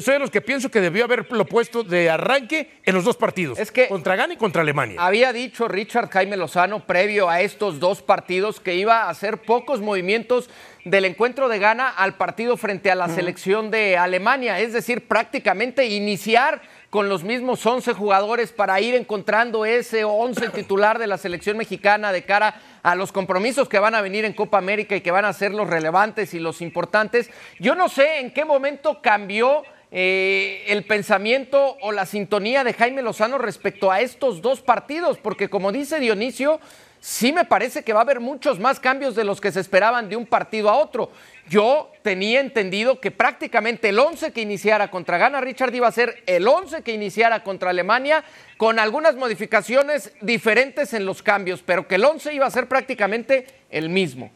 soy 0.00 0.14
de 0.14 0.18
los 0.18 0.30
que 0.30 0.40
pienso 0.40 0.70
que 0.70 0.80
debió 0.80 1.04
haberlo 1.04 1.46
puesto 1.46 1.84
de 1.84 2.10
arranque 2.10 2.70
en 2.84 2.94
los 2.94 3.04
dos 3.04 3.16
partidos, 3.16 3.58
es 3.58 3.70
que 3.70 3.88
contra 3.88 4.16
Ghana 4.16 4.34
y 4.34 4.36
contra 4.36 4.62
Alemania. 4.62 4.96
Había 5.00 5.32
dicho 5.32 5.68
Richard 5.68 6.10
Jaime 6.10 6.36
Lozano 6.36 6.80
previo 6.86 7.28
a 7.28 7.40
estos 7.40 7.78
dos 7.78 8.02
partidos 8.02 8.58
que 8.58 8.74
iba 8.74 9.02
a 9.02 9.10
hacer 9.10 9.38
pocos 9.38 9.80
movimientos 9.80 10.50
del 10.84 11.04
encuentro 11.04 11.48
de 11.48 11.60
Ghana 11.60 11.88
al 11.88 12.16
partido 12.16 12.56
frente 12.56 12.90
a 12.90 12.96
la 12.96 13.08
selección 13.08 13.70
de 13.70 13.96
Alemania, 13.96 14.58
es 14.58 14.72
decir, 14.72 15.06
prácticamente 15.06 15.86
iniciar 15.86 16.62
con 16.92 17.08
los 17.08 17.24
mismos 17.24 17.64
11 17.64 17.94
jugadores 17.94 18.52
para 18.52 18.78
ir 18.82 18.94
encontrando 18.94 19.64
ese 19.64 20.04
11 20.04 20.50
titular 20.50 20.98
de 20.98 21.06
la 21.06 21.16
selección 21.16 21.56
mexicana 21.56 22.12
de 22.12 22.26
cara 22.26 22.60
a 22.82 22.94
los 22.94 23.12
compromisos 23.12 23.66
que 23.66 23.78
van 23.78 23.94
a 23.94 24.02
venir 24.02 24.26
en 24.26 24.34
Copa 24.34 24.58
América 24.58 24.94
y 24.94 25.00
que 25.00 25.10
van 25.10 25.24
a 25.24 25.32
ser 25.32 25.54
los 25.54 25.70
relevantes 25.70 26.34
y 26.34 26.38
los 26.38 26.60
importantes. 26.60 27.30
Yo 27.58 27.74
no 27.74 27.88
sé 27.88 28.20
en 28.20 28.30
qué 28.30 28.44
momento 28.44 29.00
cambió 29.00 29.62
eh, 29.90 30.64
el 30.68 30.84
pensamiento 30.84 31.78
o 31.80 31.92
la 31.92 32.04
sintonía 32.04 32.62
de 32.62 32.74
Jaime 32.74 33.00
Lozano 33.00 33.38
respecto 33.38 33.90
a 33.90 34.02
estos 34.02 34.42
dos 34.42 34.60
partidos, 34.60 35.16
porque 35.16 35.48
como 35.48 35.72
dice 35.72 35.98
Dionisio, 35.98 36.60
sí 37.02 37.32
me 37.32 37.44
parece 37.44 37.82
que 37.82 37.92
va 37.92 37.98
a 37.98 38.02
haber 38.04 38.20
muchos 38.20 38.60
más 38.60 38.78
cambios 38.78 39.16
de 39.16 39.24
los 39.24 39.40
que 39.40 39.50
se 39.50 39.58
esperaban 39.58 40.08
de 40.08 40.14
un 40.14 40.24
partido 40.24 40.70
a 40.70 40.76
otro. 40.76 41.10
Yo 41.48 41.90
tenía 42.02 42.40
entendido 42.40 43.00
que 43.00 43.10
prácticamente 43.10 43.88
el 43.88 43.98
11 43.98 44.32
que 44.32 44.40
iniciara 44.40 44.88
contra 44.88 45.18
Ghana 45.18 45.40
Richard 45.40 45.74
iba 45.74 45.88
a 45.88 45.92
ser 45.92 46.22
el 46.26 46.46
11 46.46 46.82
que 46.82 46.92
iniciara 46.92 47.42
contra 47.42 47.70
Alemania, 47.70 48.22
con 48.56 48.78
algunas 48.78 49.16
modificaciones 49.16 50.12
diferentes 50.20 50.94
en 50.94 51.04
los 51.04 51.24
cambios, 51.24 51.60
pero 51.62 51.88
que 51.88 51.96
el 51.96 52.04
11 52.04 52.34
iba 52.34 52.46
a 52.46 52.50
ser 52.50 52.68
prácticamente 52.68 53.46
el 53.68 53.88
mismo. 53.88 54.30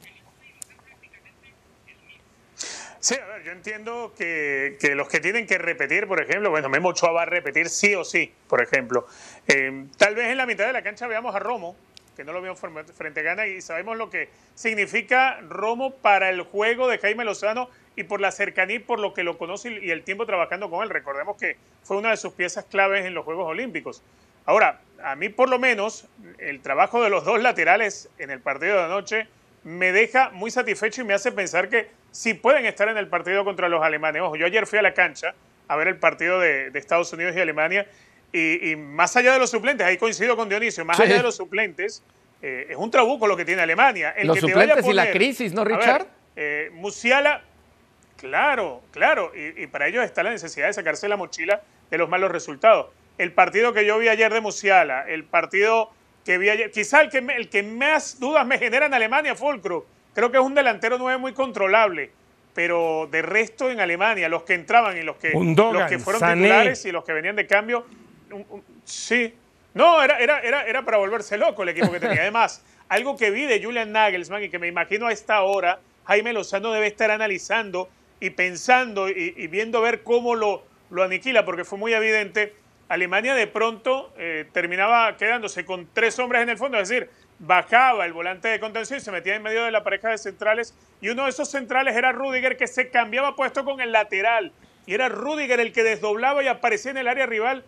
Sí, 2.99 3.15
a 3.15 3.27
ver, 3.27 3.45
yo 3.45 3.53
entiendo 3.53 4.13
que, 4.19 4.77
los 4.97 5.09
que 5.09 5.21
tienen 5.21 5.47
que 5.47 5.59
repetir, 5.59 6.09
por 6.09 6.21
ejemplo, 6.21 6.51
bueno, 6.51 6.69
Memo 6.69 6.89
Ochoa 6.89 7.13
va 7.13 7.23
a 7.23 7.27
repetir 7.27 7.69
sí 7.69 7.95
o 7.95 8.03
sí, 8.03 8.35
por 8.49 8.61
ejemplo. 8.61 9.07
Eh, 9.47 9.85
tal 9.97 10.17
vez 10.17 10.33
en 10.33 10.37
la 10.37 10.47
mitad 10.47 10.67
de 10.67 10.73
la 10.73 10.83
cancha 10.83 11.07
veamos 11.07 11.33
a 11.33 11.39
Romo, 11.39 11.77
que 12.17 12.25
no 12.25 12.33
lo 12.33 12.41
vimos 12.41 12.59
frente 12.59 13.21
a 13.21 13.23
Ghana 13.23 13.47
y 13.47 13.61
sabemos 13.61 13.97
lo 13.97 14.09
que 14.09 14.31
significa 14.55 15.39
Romo 15.43 15.95
para 15.97 16.31
el 16.31 16.43
juego 16.43 16.89
de 16.89 16.99
Jaime 16.99 17.25
Lozano 17.25 17.69
y 17.95 18.05
por 18.05 18.21
la 18.21 18.33
cercanía 18.33 18.81
por 18.85 18.99
lo 18.99 19.15
que 19.15 19.23
lo 19.23 19.39
conoce 19.39 19.71
y 19.71 19.91
el 19.91 20.03
tiempo 20.03 20.27
trabajando 20.27 20.71
con 20.71 20.83
él. 20.83 20.91
Recordemos 20.91 21.37
que 21.37 21.57
fue 21.83 21.99
una 21.99 22.11
de 22.11 22.17
sus 22.17 22.33
piezas 22.33 22.65
claves 22.65 23.05
en 23.05 23.15
los 23.15 23.25
Juegos 23.25 23.47
Olímpicos. 23.47 24.03
Ahora, 24.47 24.81
a 25.03 25.15
mí 25.15 25.29
por 25.29 25.49
lo 25.49 25.59
menos 25.59 26.07
el 26.39 26.61
trabajo 26.61 27.03
de 27.03 27.11
los 27.11 27.25
dos 27.25 27.43
laterales 27.43 28.09
en 28.19 28.31
el 28.31 28.41
partido 28.41 28.77
de 28.77 28.85
anoche 28.85 29.29
me 29.65 29.93
deja 29.93 30.31
muy 30.31 30.51
satisfecho 30.51 31.03
y 31.03 31.05
me 31.05 31.15
hace 31.15 31.33
pensar 31.33 31.69
que 31.69 31.91
si 32.13 32.35
pueden 32.35 32.65
estar 32.65 32.89
en 32.89 32.97
el 32.97 33.09
partido 33.09 33.45
contra 33.45 33.69
los 33.69 33.83
alemanes. 33.83 34.23
Ojo, 34.23 34.37
yo 34.37 34.47
ayer 34.47 34.67
fui 34.67 34.79
a 34.79 34.83
la 34.83 34.95
cancha 34.95 35.35
a 35.69 35.77
ver 35.77 35.89
el 35.89 35.97
partido 35.97 36.41
de, 36.41 36.71
Estados 36.75 37.13
Unidos 37.13 37.35
y 37.37 37.41
Alemania 37.41 37.87
y, 38.37 38.77
más 38.77 39.17
allá 39.17 39.33
de 39.33 39.39
los 39.39 39.51
suplentes, 39.51 39.87
ahí 39.87 39.97
coincido 39.97 40.37
con 40.37 40.49
Dionisio, 40.49 40.85
más 40.85 41.01
allá 41.01 41.17
de 41.17 41.23
los 41.23 41.37
suplentes, 41.37 42.03
eh, 42.43 42.67
es 42.71 42.77
un 42.77 42.91
trabuco 42.91 43.27
lo 43.27 43.37
que 43.37 43.45
tiene 43.45 43.63
Alemania. 43.63 44.15
los 44.23 44.39
suplentes 44.39 44.87
y 44.87 44.93
la 44.93 45.11
crisis, 45.11 45.53
¿no, 45.53 45.65
Richard? 45.65 46.07
Eh, 46.37 46.71
Musiala, 46.75 47.43
claro, 48.17 48.83
claro, 48.91 49.33
y, 49.35 49.67
para 49.69 49.89
ellos 49.89 50.05
está 50.05 50.23
la 50.23 50.31
necesidad 50.31 50.67
de 50.67 50.75
sacarse 50.75 51.09
la 51.09 51.17
mochila 51.17 51.63
de 51.91 51.99
los 51.99 52.09
malos 52.09 52.31
resultados. 52.31 52.89
El 53.17 53.33
partido 53.33 53.73
que 53.73 53.87
yo 53.87 53.99
vi 53.99 54.09
ayer 54.09 54.33
de 54.33 54.41
Musiala, 54.41 55.09
el 55.09 55.25
partido 55.25 55.91
que 56.25 56.37
vi 56.37 56.51
ayer, 56.51 56.71
quizá 56.71 57.01
el 57.01 57.09
que, 57.09 57.19
el 57.19 57.49
que 57.49 57.63
más 57.63 58.21
dudas 58.21 58.47
me 58.47 58.59
genera 58.59 58.87
en 58.87 58.93
Alemania, 58.93 59.35
Fulcro, 59.35 59.87
creo 60.15 60.31
que 60.31 60.37
es 60.37 60.43
un 60.43 60.55
delantero 60.55 60.99
nueve 60.99 61.19
muy 61.19 61.33
controlable 61.33 62.11
pero 62.57 63.07
de 63.13 63.21
resto 63.21 63.71
en 63.71 63.81
Alemania, 63.81 64.31
los 64.31 64.45
que 64.45 64.55
entraban 64.55 64.97
y 64.97 65.03
los 65.03 65.17
que, 65.17 65.31
los 65.33 65.91
que 65.91 65.99
fueron 65.99 66.23
titulares 66.23 66.87
y 66.87 66.91
los 66.91 67.05
que 67.05 67.13
venían 67.13 67.37
de 67.37 67.47
cambio, 67.47 67.85
sí. 68.85 69.35
No, 69.75 70.03
era, 70.03 70.19
era, 70.19 70.41
era, 70.41 70.65
era 70.65 70.85
para 70.85 70.97
volverse 70.97 71.37
loco 71.37 71.63
el 71.63 71.71
equipo 71.71 71.93
que 71.93 72.01
tenía. 72.01 72.23
Además, 72.23 72.65
algo 72.89 73.17
que 73.17 73.31
vi 73.31 73.45
de 73.45 73.63
Julian 73.63 73.93
Nagelsmann 73.93 74.45
y 74.45 74.49
que 74.49 74.59
me 74.59 74.69
imagino 74.69 75.07
a 75.07 75.13
esta 75.13 75.43
hora, 75.43 75.81
Jaime 76.07 76.33
Lozano 76.33 76.73
debe 76.73 76.87
estar 76.87 77.11
analizando 77.11 77.91
y 78.21 78.31
pensando 78.31 79.09
y, 79.09 79.47
viendo 79.49 79.81
ver 79.83 80.03
cómo 80.03 80.35
lo, 80.35 80.65
lo 80.91 81.03
aniquila, 81.03 81.45
porque 81.45 81.65
fue 81.65 81.79
muy 81.79 81.93
evidente. 81.93 82.55
Alemania 82.89 83.35
de 83.35 83.49
pronto 83.49 84.15
eh, 84.17 84.47
terminaba 84.53 85.17
quedándose 85.17 85.65
con 85.65 85.89
tres 85.93 86.19
hombres 86.21 86.43
en 86.43 86.51
el 86.51 86.57
fondo, 86.57 86.79
es 86.79 86.89
decir, 86.89 87.11
bajaba 87.39 88.07
el 88.07 88.13
volante 88.13 88.49
de 88.49 88.61
contención 88.61 88.99
y 88.99 89.03
se 89.03 89.11
metía 89.11 89.35
en 89.35 89.43
medio 89.43 89.65
de 89.65 89.73
la 89.73 89.83
pareja 89.83 90.09
de 90.09 90.19
centrales. 90.19 90.75
Y 91.01 91.09
uno 91.09 91.25
de 91.25 91.31
esos 91.31 91.51
centrales 91.51 91.97
era 91.97 92.13
Rudiger, 92.13 92.57
que 92.57 92.67
se 92.67 92.91
cambiaba 92.91 93.37
puesto 93.37 93.65
con 93.65 93.81
el 93.81 93.93
lateral. 93.93 94.53
Y 94.87 94.95
era 94.95 95.09
Rudiger 95.09 95.61
el 95.61 95.73
que 95.73 95.83
desdoblaba 95.83 96.43
y 96.43 96.49
aparecía 96.49 96.93
en 96.93 96.99
el 96.99 97.09
área 97.09 97.27
rival 97.27 97.65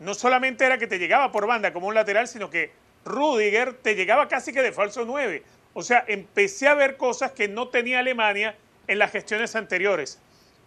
no 0.00 0.14
solamente 0.14 0.64
era 0.64 0.78
que 0.78 0.86
te 0.86 0.98
llegaba 0.98 1.32
por 1.32 1.46
banda 1.46 1.72
como 1.72 1.88
un 1.88 1.94
lateral, 1.94 2.28
sino 2.28 2.50
que 2.50 2.70
Rudiger 3.04 3.74
te 3.74 3.94
llegaba 3.94 4.28
casi 4.28 4.52
que 4.52 4.62
de 4.62 4.72
falso 4.72 5.04
9. 5.04 5.42
O 5.74 5.82
sea, 5.82 6.04
empecé 6.06 6.68
a 6.68 6.74
ver 6.74 6.96
cosas 6.96 7.32
que 7.32 7.48
no 7.48 7.68
tenía 7.68 8.00
Alemania 8.00 8.56
en 8.86 8.98
las 8.98 9.12
gestiones 9.12 9.54
anteriores. 9.56 10.20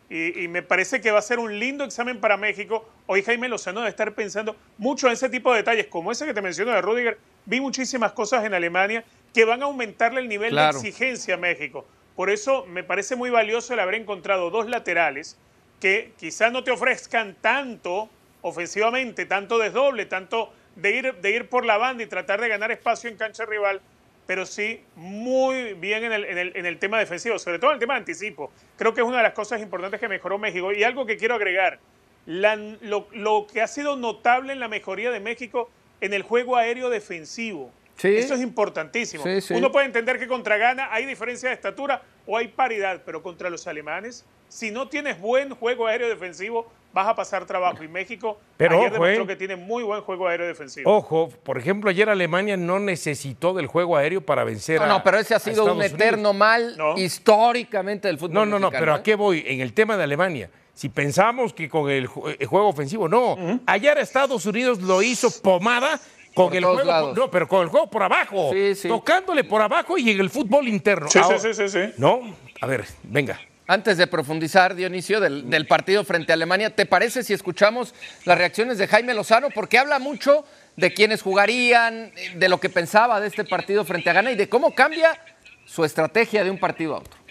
Y, 0.09 0.49
me 0.49 0.61
parece 0.61 0.99
que 0.99 1.09
va 1.09 1.19
a 1.19 1.21
ser 1.21 1.39
un 1.39 1.57
lindo 1.57 1.85
examen 1.85 2.19
para 2.19 2.35
México. 2.35 2.85
Hoy 3.07 3.23
Jaime 3.23 3.47
Lozano 3.47 3.79
debe 3.79 3.91
estar 3.91 4.13
pensando 4.13 4.57
mucho 4.77 5.07
en 5.07 5.13
ese 5.13 5.29
tipo 5.29 5.51
de 5.51 5.59
detalles, 5.59 5.87
como 5.87 6.11
ese 6.11 6.25
que 6.25 6.33
te 6.33 6.41
menciono 6.41 6.71
de 6.71 6.81
Rudiger. 6.81 7.17
Vi 7.45 7.61
muchísimas 7.61 8.11
cosas 8.11 8.43
en 8.43 8.53
Alemania 8.53 9.05
que 9.33 9.45
van 9.45 9.61
a 9.61 9.65
aumentarle 9.65 10.19
el 10.19 10.27
nivel 10.27 10.53
de 10.53 10.69
exigencia 10.69 11.35
a 11.35 11.37
México. 11.37 11.85
Por 12.17 12.29
eso 12.29 12.65
me 12.65 12.83
parece 12.83 13.15
muy 13.15 13.29
valioso 13.29 13.73
el 13.73 13.79
haber 13.79 13.95
encontrado 13.95 14.49
dos 14.49 14.67
laterales 14.67 15.37
que 15.79 16.11
quizás 16.19 16.51
no 16.51 16.65
te 16.65 16.71
ofrezcan 16.71 17.37
tanto 17.39 18.09
ofensivamente, 18.41 19.25
tanto 19.25 19.57
desdoble, 19.57 20.05
tanto 20.05 20.53
de 20.75 20.91
ir, 20.91 21.15
de 21.15 21.31
ir 21.31 21.49
por 21.49 21.65
la 21.65 21.77
banda 21.77 22.03
y 22.03 22.07
tratar 22.07 22.41
de 22.41 22.47
ganar 22.47 22.71
espacio 22.71 23.09
en 23.09 23.17
cancha 23.17 23.45
rival, 23.45 23.81
pero 24.27 24.45
sí 24.45 24.81
muy 24.95 25.73
bien 25.73 26.03
en 26.03 26.13
el, 26.13 26.55
en 26.55 26.65
el, 26.65 26.77
tema 26.79 26.99
defensivo, 26.99 27.37
sobre 27.37 27.59
todo 27.59 27.71
en 27.71 27.75
el 27.75 27.79
tema 27.79 27.95
de 27.95 27.99
anticipo. 27.99 28.51
Creo 28.77 28.93
que 28.93 29.01
es 29.01 29.07
una 29.07 29.17
de 29.17 29.23
las 29.23 29.33
cosas 29.33 29.61
importantes 29.61 29.99
que 29.99 30.07
mejoró 30.07 30.37
México. 30.37 30.71
Y 30.71 30.83
algo 30.83 31.05
que 31.05 31.17
quiero 31.17 31.35
agregar, 31.35 31.79
lo, 32.25 33.07
lo, 33.11 33.47
que 33.47 33.61
ha 33.61 33.67
sido 33.67 33.97
notable 33.97 34.53
en 34.53 34.59
la 34.59 34.67
mejoría 34.67 35.11
de 35.11 35.19
México 35.19 35.69
en 35.99 36.13
el 36.13 36.21
juego 36.21 36.55
aéreo 36.55 36.89
defensivo. 36.89 37.71
Eso 38.01 38.33
es 38.33 38.41
importantísimo. 38.41 39.23
Uno 39.51 39.71
puede 39.71 39.85
entender 39.85 40.17
que 40.19 40.27
contra 40.27 40.57
Ghana 40.57 40.89
hay 40.91 41.05
diferencia 41.05 41.49
de 41.49 41.55
estatura 41.55 42.01
o 42.25 42.37
hay 42.37 42.47
paridad, 42.47 43.01
pero 43.05 43.21
contra 43.21 43.49
los 43.49 43.67
alemanes, 43.67 44.25
si 44.49 44.71
no 44.71 44.87
tienes 44.87 45.19
buen 45.19 45.55
juego 45.55 45.87
aéreo 45.87 46.09
defensivo, 46.09 46.67
vas 46.93 47.07
a 47.07 47.15
pasar 47.15 47.45
trabajo. 47.45 47.83
Y 47.83 47.87
México 47.87 48.39
Pero 48.57 48.79
ayer 48.79 48.91
demostró 48.91 49.23
eh. 49.23 49.27
que 49.27 49.35
tiene 49.35 49.55
muy 49.55 49.83
buen 49.83 50.01
juego 50.01 50.27
aéreo 50.27 50.47
defensivo. 50.47 50.91
Ojo, 50.91 51.29
por 51.43 51.57
ejemplo, 51.57 51.89
ayer 51.89 52.09
Alemania 52.09 52.57
no 52.57 52.79
necesitó 52.79 53.53
del 53.53 53.67
juego 53.67 53.97
aéreo 53.97 54.21
para 54.21 54.43
vencer 54.43 54.79
no, 54.79 54.85
a 54.85 54.87
No, 54.87 55.03
pero 55.03 55.19
ese 55.19 55.35
ha 55.35 55.39
sido 55.39 55.73
un 55.73 55.81
eterno 55.81 56.33
mal 56.33 56.75
históricamente 56.97 58.07
del 58.07 58.17
fútbol 58.17 58.33
No, 58.33 58.45
no, 58.45 58.59
no, 58.59 58.71
pero 58.71 58.93
¿a 58.93 58.97
¿eh? 58.97 59.01
qué 59.03 59.15
voy? 59.15 59.43
En 59.47 59.61
el 59.61 59.73
tema 59.73 59.97
de 59.97 60.03
Alemania. 60.03 60.49
Si 60.73 60.89
pensamos 60.89 61.53
que 61.53 61.69
con 61.69 61.89
el, 61.89 62.07
juego 62.07 62.67
ofensivo, 62.67 63.07
no. 63.07 63.37
Ayer 63.65 63.97
Estados 63.97 64.45
Unidos 64.45 64.81
lo 64.81 65.01
hizo 65.01 65.29
pomada 65.41 65.99
con 66.33 66.53
el 66.53 66.63
juego, 66.63 67.13
no, 67.13 67.31
pero 67.31 67.47
con 67.47 67.63
el 67.63 67.69
juego 67.69 67.89
por 67.89 68.03
abajo, 68.03 68.51
tocándole 68.87 69.43
por 69.43 69.61
abajo 69.61 69.97
y 69.97 70.11
en 70.11 70.19
el 70.19 70.29
fútbol 70.29 70.67
interno. 70.67 71.09
Sí, 71.09 71.19
sí, 71.39 71.53
sí, 71.53 71.67
sí, 71.67 71.79
No, 71.97 72.35
a 72.59 72.67
ver, 72.67 72.85
venga. 73.03 73.39
Antes 73.67 73.97
de 73.97 74.07
profundizar, 74.07 74.75
Dionisio, 74.75 75.21
del, 75.21 75.49
del, 75.49 75.65
partido 75.65 76.03
frente 76.03 76.33
a 76.33 76.35
Alemania, 76.35 76.75
¿te 76.75 76.85
parece 76.85 77.23
si 77.23 77.31
escuchamos 77.31 77.93
las 78.25 78.37
reacciones 78.37 78.77
de 78.77 78.87
Jaime 78.87 79.13
Lozano? 79.13 79.47
Porque 79.53 79.77
habla 79.77 79.97
mucho 79.97 80.43
de 80.75 80.93
quiénes 80.93 81.21
jugarían, 81.21 82.11
de 82.35 82.49
lo 82.49 82.59
que 82.59 82.69
pensaba 82.69 83.21
de 83.21 83.27
este 83.27 83.45
partido 83.45 83.85
frente 83.85 84.09
a 84.09 84.13
Ghana 84.13 84.31
y 84.31 84.35
de 84.35 84.49
cómo 84.49 84.73
cambia 84.73 85.17
su 85.65 85.85
estrategia 85.85 86.43
de 86.43 86.51
un 86.51 86.59
partido 86.59 86.95
a 86.95 86.99
otro. 86.99 87.21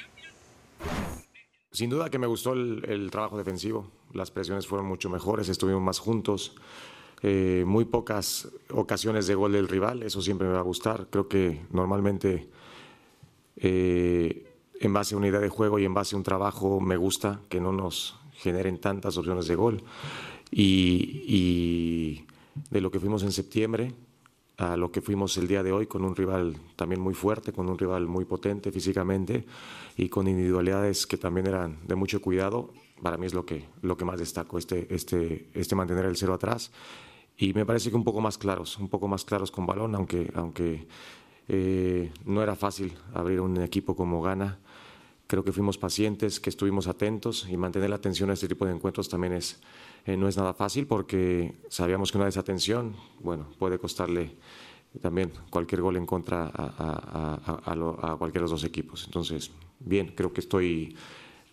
Sin 1.73 1.91
duda 1.91 2.11
que 2.11 2.19
me 2.19 2.27
gustó 2.27 2.53
el, 2.53 3.09
trabajo 3.11 3.39
defensivo. 3.39 3.91
Las 4.13 4.31
presiones 4.31 4.67
fueron 4.67 4.87
mucho 4.89 5.09
mejores, 5.09 5.49
estuvimos 5.49 5.83
más 5.83 5.99
juntos. 5.99 6.57
Muy 7.23 7.85
pocas 7.85 8.49
ocasiones 8.71 9.27
de 9.27 9.35
gol 9.35 9.53
del 9.53 9.69
rival, 9.69 10.03
eso 10.03 10.23
siempre 10.23 10.47
me 10.47 10.55
va 10.55 10.61
a 10.61 10.63
gustar. 10.63 11.09
Creo 11.11 11.29
que 11.29 11.61
normalmente 11.71 12.49
eh, 13.57 14.47
en 14.81 14.93
base 14.93 15.15
a 15.15 15.19
una 15.19 15.29
idea 15.29 15.41
de 15.41 15.49
juego 15.49 15.79
y 15.79 15.85
en 15.85 15.93
base 15.93 16.15
a 16.15 16.19
un 16.19 16.25
trabajo 16.25 16.81
me 16.81 16.97
gusta 16.97 17.41
que 17.49 17.61
no 17.61 17.73
nos 17.73 18.19
generen 18.33 18.79
tantas 18.79 19.19
opciones 19.19 19.47
de 19.47 19.55
gol. 19.55 19.83
y 20.53 22.25
de 22.71 22.81
lo 22.81 22.91
que 22.91 22.99
fuimos 22.99 23.23
en 23.23 23.33
septiembre 23.33 23.95
a 24.61 24.77
lo 24.77 24.93
que 24.93 25.01
fuimos 25.01 25.39
el 25.39 25.49
día 25.49 25.63
de 25.63 25.73
hoy 25.73 25.87
con 25.87 26.05
un 26.05 26.15
rival 26.15 26.55
también 26.77 27.01
muy 27.01 27.15
fuerte, 27.15 27.51
con 27.51 27.71
un 27.71 27.79
rival 27.79 28.07
muy 28.07 28.27
potente 28.27 28.71
físicamente 28.71 29.47
y 29.97 30.11
con 30.11 30.29
individualidades 30.29 31.07
que 31.07 31.17
también 31.17 31.47
eran 31.47 31.79
de 31.89 31.95
mucho 31.95 32.21
cuidado. 32.21 32.71
Para 33.03 33.17
mí 33.17 33.25
es 33.25 33.33
lo 33.33 33.47
que, 33.47 33.65
lo 33.81 33.97
que 33.97 34.05
más 34.05 34.19
destaco, 34.19 34.59
este, 34.59 34.87
este, 34.95 35.49
este 35.55 35.75
mantener 35.75 36.05
el 36.05 36.17
cero 36.17 36.35
atrás. 36.35 36.71
Y 37.41 37.55
me 37.55 37.65
parece 37.65 37.89
que 37.89 37.97
un 37.97 38.05
poco 38.05 38.21
más 38.21 38.37
claros, 38.37 38.77
un 38.77 38.89
poco 38.89 39.09
más 39.09 39.25
claros 39.25 39.51
con 39.51 39.65
balón, 39.65 39.95
aunque, 39.95 40.31
aunque 40.35 40.87
eh, 41.49 42.13
no 42.27 42.43
era 42.43 42.55
fácil 42.55 42.93
abrir 43.15 43.41
un 43.41 43.57
equipo 43.63 43.97
como 43.97 44.21
Gana. 44.21 44.59
Creo 45.27 45.43
que 45.43 45.51
fuimos 45.51 45.79
pacientes, 45.79 46.39
que 46.39 46.51
estuvimos 46.51 46.87
atentos 46.87 47.49
y 47.49 47.57
mantener 47.57 47.89
la 47.89 47.97
atención 47.97 48.29
a 48.29 48.35
este 48.35 48.47
tipo 48.47 48.67
de 48.67 48.73
encuentros 48.73 49.09
también 49.09 49.33
es, 49.33 49.59
eh, 50.05 50.19
no 50.19 50.29
es 50.29 50.37
nada 50.37 50.53
fácil 50.53 50.87
porque 50.87 51.55
sabíamos 51.71 52.13
que 52.13 52.19
una 52.19 52.27
desatención, 52.27 52.95
bueno, 53.21 53.47
puede 53.59 53.79
costarle 53.79 54.37
también 55.01 55.33
cualquier 55.49 55.81
gol 55.81 55.97
en 55.97 56.05
contra 56.05 56.51
a, 56.53 57.63
a, 57.65 58.17
cualquiera 58.19 58.41
de 58.45 58.51
los 58.51 58.51
dos 58.51 58.65
equipos. 58.65 59.05
Entonces, 59.07 59.51
bien, 59.79 60.13
creo 60.15 60.31
que 60.35 60.41
estoy, 60.41 60.95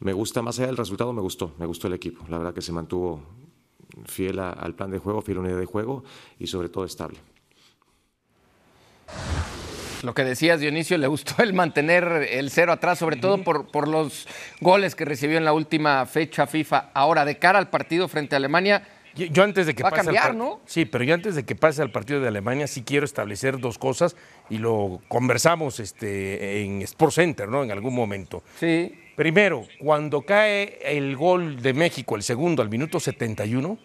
me 0.02 0.12
gusta 0.12 0.42
más 0.42 0.60
allá 0.60 0.68
del 0.68 0.78
resultado, 0.78 1.14
me 1.14 1.22
gustó, 1.22 1.54
me 1.58 1.66
gustó 1.66 1.88
el 1.88 1.94
equipo. 1.94 2.26
La 2.28 2.40
verdad 2.40 2.54
que 2.54 2.62
se 2.62 2.74
mantuvo 2.74 3.22
fiel 4.06 4.40
al 4.40 4.76
plan 4.76 4.92
de 4.92 5.00
juego, 5.00 5.22
fiel 5.22 5.38
a 5.38 5.42
la 5.42 5.48
unidad 5.48 5.60
de 5.60 5.66
juego 5.66 6.04
y 6.40 6.48
sobre 6.48 6.70
todo 6.70 6.86
estable. 6.86 7.18
Lo 10.04 10.14
que 10.14 10.24
decías, 10.24 10.60
Dionisio, 10.60 10.98
le 10.98 11.08
gustó 11.08 11.42
el 11.42 11.54
mantener 11.54 12.28
el 12.30 12.52
cero 12.52 12.72
atrás, 12.72 13.00
sobre 13.00 13.16
todo 13.16 13.44
por, 13.44 13.68
por 13.68 13.88
los 13.88 14.28
goles 14.62 14.96
que 14.96 15.06
recibió 15.06 15.38
en 15.38 15.46
la 15.46 15.54
última 15.54 16.06
fecha 16.06 16.46
FIFA. 16.46 16.92
Ahora, 16.94 17.26
de 17.26 17.38
cara 17.40 17.58
al 17.58 17.70
partido 17.70 18.08
frente 18.08 18.36
a 18.36 18.38
Alemania, 18.38 18.88
yo 19.16 19.44
antes 19.44 19.66
de 19.66 19.74
que 19.74 19.82
va 19.82 19.90
a 19.90 19.94
cambiar, 19.94 20.36
¿no? 20.36 20.62
Sí, 20.66 20.86
pero 20.86 21.04
yo 21.04 21.14
antes 21.16 21.34
de 21.34 21.44
que 21.44 21.56
pase 21.56 21.82
al 21.82 21.92
partido 21.92 22.22
de 22.22 22.28
Alemania 22.28 22.68
sí 22.68 22.84
quiero 22.84 23.06
establecer 23.06 23.60
dos 23.60 23.80
cosas 23.80 24.16
y 24.50 24.60
lo 24.60 25.02
conversamos 25.08 25.80
este, 25.80 26.62
en 26.64 26.84
Sport 26.84 27.14
Center, 27.14 27.50
¿no? 27.50 27.64
En 27.64 27.72
algún 27.72 27.96
momento. 27.96 28.44
Sí. 28.60 28.94
Primero, 29.18 29.66
cuando 29.80 30.22
cae 30.22 30.78
el 30.84 31.16
gol 31.16 31.60
de 31.64 31.74
México, 31.74 32.16
el 32.16 32.22
segundo, 32.22 32.62
al 32.62 32.70
minuto 32.70 33.00
71, 33.00 33.76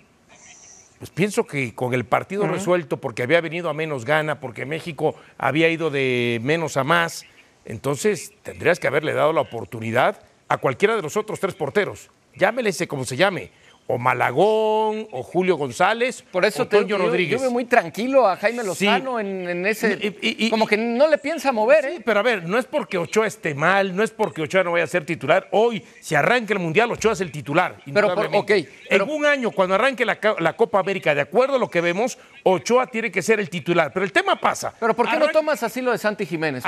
pues 0.98 1.10
pienso 1.10 1.46
que 1.46 1.74
con 1.74 1.94
el 1.94 2.04
partido 2.04 2.46
resuelto, 2.46 2.98
porque 2.98 3.22
había 3.22 3.40
venido 3.40 3.70
a 3.70 3.72
menos 3.72 4.04
gana, 4.04 4.40
porque 4.40 4.66
México 4.66 5.14
había 5.38 5.70
ido 5.70 5.88
de 5.88 6.38
menos 6.42 6.76
a 6.76 6.84
más, 6.84 7.24
entonces 7.64 8.34
tendrías 8.42 8.78
que 8.78 8.88
haberle 8.88 9.14
dado 9.14 9.32
la 9.32 9.40
oportunidad 9.40 10.22
a 10.48 10.58
cualquiera 10.58 10.96
de 10.96 11.00
los 11.00 11.16
otros 11.16 11.40
tres 11.40 11.54
porteros. 11.54 12.10
Llámele 12.36 12.70
como 12.86 13.06
se 13.06 13.16
llame 13.16 13.50
o 13.86 13.98
Malagón, 13.98 15.08
o 15.10 15.22
Julio 15.22 15.56
González, 15.56 16.24
Por 16.30 16.44
eso 16.44 16.62
o 16.62 16.66
Toño 16.66 16.96
Rodríguez. 16.96 17.38
Yo, 17.38 17.40
veo 17.40 17.50
muy 17.50 17.64
tranquilo 17.64 18.26
a 18.26 18.36
Jaime 18.36 18.62
Lozano 18.62 19.18
en, 19.18 19.66
ese. 19.66 20.48
como 20.50 20.66
que 20.66 20.76
no 20.76 21.08
le 21.08 21.18
piensa 21.18 21.52
mover, 21.52 21.84
¿eh? 21.84 22.02
Pero 22.04 22.20
a 22.20 22.22
ver, 22.22 22.48
no 22.48 22.58
es 22.58 22.64
porque 22.66 22.96
Ochoa 22.96 23.26
esté 23.26 23.54
mal, 23.54 23.94
no 23.94 24.02
es 24.02 24.10
porque 24.10 24.42
Ochoa 24.42 24.64
no 24.64 24.72
vaya 24.72 24.84
a 24.84 24.88
ser 24.88 25.04
titular. 25.04 25.48
Hoy, 25.50 25.84
si 26.00 26.14
arranca 26.14 26.54
el 26.54 26.60
Mundial, 26.60 26.90
Ochoa 26.92 27.12
es 27.12 27.20
el 27.20 27.32
titular. 27.32 27.76
Pero, 27.92 28.14
por, 28.14 28.30
ok. 28.32 28.50
en 28.88 29.02
un 29.02 29.26
año, 29.26 29.50
cuando 29.50 29.74
arranque 29.74 30.04
la, 30.04 30.18
Copa 30.56 30.78
América, 30.78 31.14
de 31.14 31.22
acuerdo 31.22 31.56
a 31.56 31.58
lo 31.58 31.68
que 31.68 31.80
vemos, 31.80 32.18
Ochoa 32.44 32.86
tiene 32.86 33.10
que 33.10 33.22
ser 33.22 33.40
el 33.40 33.48
titular. 33.48 33.92
Pero 33.92 34.04
el 34.04 34.12
tema 34.12 34.36
pasa. 34.36 34.74
Pero 34.78 34.94
¿por 34.94 35.08
qué 35.08 35.16
no 35.16 35.28
tomas 35.28 35.62
así 35.62 35.80
lo 35.80 35.92
de 35.92 35.98
Santi 35.98 36.26
Jiménez? 36.26 36.64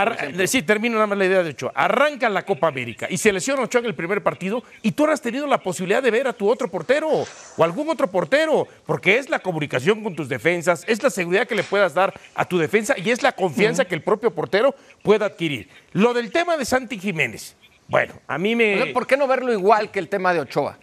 sí, 0.47 0.63
termino 0.63 0.95
nada 0.95 1.07
más 1.07 1.19
la 1.19 1.27
idea 1.27 1.43
de 1.43 1.51
Ochoa. 1.51 1.73
Arranca 1.75 2.29
la 2.29 2.45
Copa 2.45 2.69
América 2.69 3.07
y 3.11 3.19
se 3.19 3.33
lesiona 3.33 3.63
Ochoa 3.63 3.81
en 3.81 3.87
el 3.87 3.95
primer 3.95 4.23
partido 4.23 4.63
y 4.83 4.93
tú 4.93 5.07
has 5.07 5.21
tenido 5.21 5.47
la 5.47 5.59
posibilidad 5.59 6.03
de 6.03 6.11
ver 6.11 6.27
a 6.29 6.33
tu 6.33 6.49
otro 6.49 6.69
portero 6.69 7.09
o 7.57 7.65
algún 7.65 7.89
otro 7.89 8.09
portero, 8.09 8.67
porque 8.87 9.19
es 9.19 9.29
la 9.29 9.39
comunicación 9.39 10.03
con 10.03 10.15
tus 10.15 10.29
defensas, 10.29 10.85
es 10.87 11.03
la 11.03 11.11
seguridad 11.11 11.47
que 11.47 11.55
le 11.55 11.63
puedas 11.63 11.95
dar 11.95 12.13
a 12.35 12.45
tu 12.45 12.59
defensa 12.59 12.95
y 12.97 13.11
es 13.11 13.23
la 13.23 13.33
confianza 13.33 13.85
que 13.85 13.95
el 13.95 14.03
propio 14.03 14.33
portero 14.33 14.75
pueda 15.03 15.27
adquirir. 15.27 15.69
Lo 15.93 16.15
del 16.15 16.33
tema 16.33 16.57
de 16.57 16.65
Santi 16.65 16.99
Jiménez, 16.99 17.57
bueno, 17.89 18.15
a 18.27 18.39
mí 18.39 18.57
me... 18.57 18.87
¿Por 18.87 19.07
qué 19.07 19.17
no 19.17 19.27
verlo 19.27 19.53
igual 19.53 19.91
que 19.91 19.99
el 19.99 20.09
tema 20.09 20.33
de 20.33 20.41
Ochoa? 20.41 20.79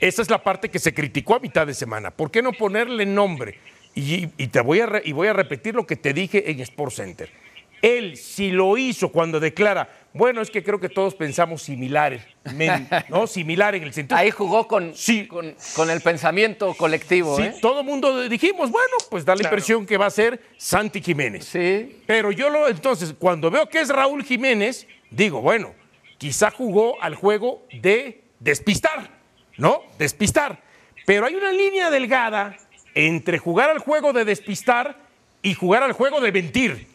Esa 0.00 0.22
es 0.22 0.30
la 0.30 0.42
parte 0.42 0.68
que 0.68 0.78
se 0.78 0.92
criticó 0.92 1.36
a 1.36 1.38
mitad 1.38 1.66
de 1.66 1.74
semana. 1.74 2.10
¿Por 2.10 2.30
qué 2.30 2.42
no 2.42 2.52
ponerle 2.52 3.06
nombre? 3.06 3.58
Y, 3.98 4.26
te 4.48 4.60
voy 4.60 4.80
a, 4.80 5.00
y 5.02 5.12
voy 5.12 5.26
a 5.28 5.32
repetir 5.32 5.74
lo 5.74 5.86
que 5.86 5.96
te 5.96 6.12
dije 6.12 6.50
en 6.50 6.60
Sport 6.60 6.92
Center. 6.92 7.30
Él, 7.80 8.18
si 8.18 8.50
lo 8.50 8.76
hizo 8.76 9.10
cuando 9.10 9.40
declara, 9.40 9.88
bueno, 10.12 10.42
es 10.42 10.50
que 10.50 10.62
creo 10.62 10.78
que 10.78 10.90
todos 10.90 11.14
pensamos 11.14 11.62
similares, 11.62 12.22
¿no? 13.08 13.26
Similar 13.26 13.74
en 13.74 13.84
el 13.84 13.94
sentido. 13.94 14.18
Ahí 14.18 14.30
jugó 14.30 14.68
con, 14.68 14.92
con, 15.74 15.90
el 15.90 16.00
pensamiento 16.02 16.74
colectivo. 16.74 17.36
Sí, 17.36 17.44
¿eh? 17.44 17.54
todo 17.62 17.80
el 17.80 17.86
mundo 17.86 18.28
dijimos, 18.28 18.70
bueno, 18.70 18.96
pues 19.10 19.24
da 19.24 19.34
la 19.34 19.42
impresión 19.42 19.86
que 19.86 19.96
va 19.96 20.06
a 20.06 20.10
ser 20.10 20.42
Santi 20.58 21.00
Jiménez. 21.00 21.46
Sí. 21.46 22.02
Pero 22.06 22.32
yo 22.32 22.50
lo, 22.50 22.68
entonces, 22.68 23.14
cuando 23.18 23.50
veo 23.50 23.66
que 23.66 23.80
es 23.80 23.88
Raúl 23.88 24.24
Jiménez, 24.24 24.86
digo, 25.10 25.40
bueno, 25.40 25.74
quizá 26.18 26.50
jugó 26.50 27.00
al 27.02 27.14
juego 27.14 27.66
de 27.72 28.24
despistar, 28.40 29.10
¿no? 29.56 29.82
Despistar. 29.98 30.60
Pero 31.06 31.24
hay 31.24 31.34
una 31.34 31.52
línea 31.52 31.88
delgada 31.88 32.56
entre 32.96 33.38
jugar 33.38 33.68
al 33.68 33.78
juego 33.78 34.14
de 34.14 34.24
despistar 34.24 34.96
y 35.42 35.54
jugar 35.54 35.82
al 35.82 35.92
juego 35.92 36.20
de 36.20 36.32
mentir. 36.32 36.88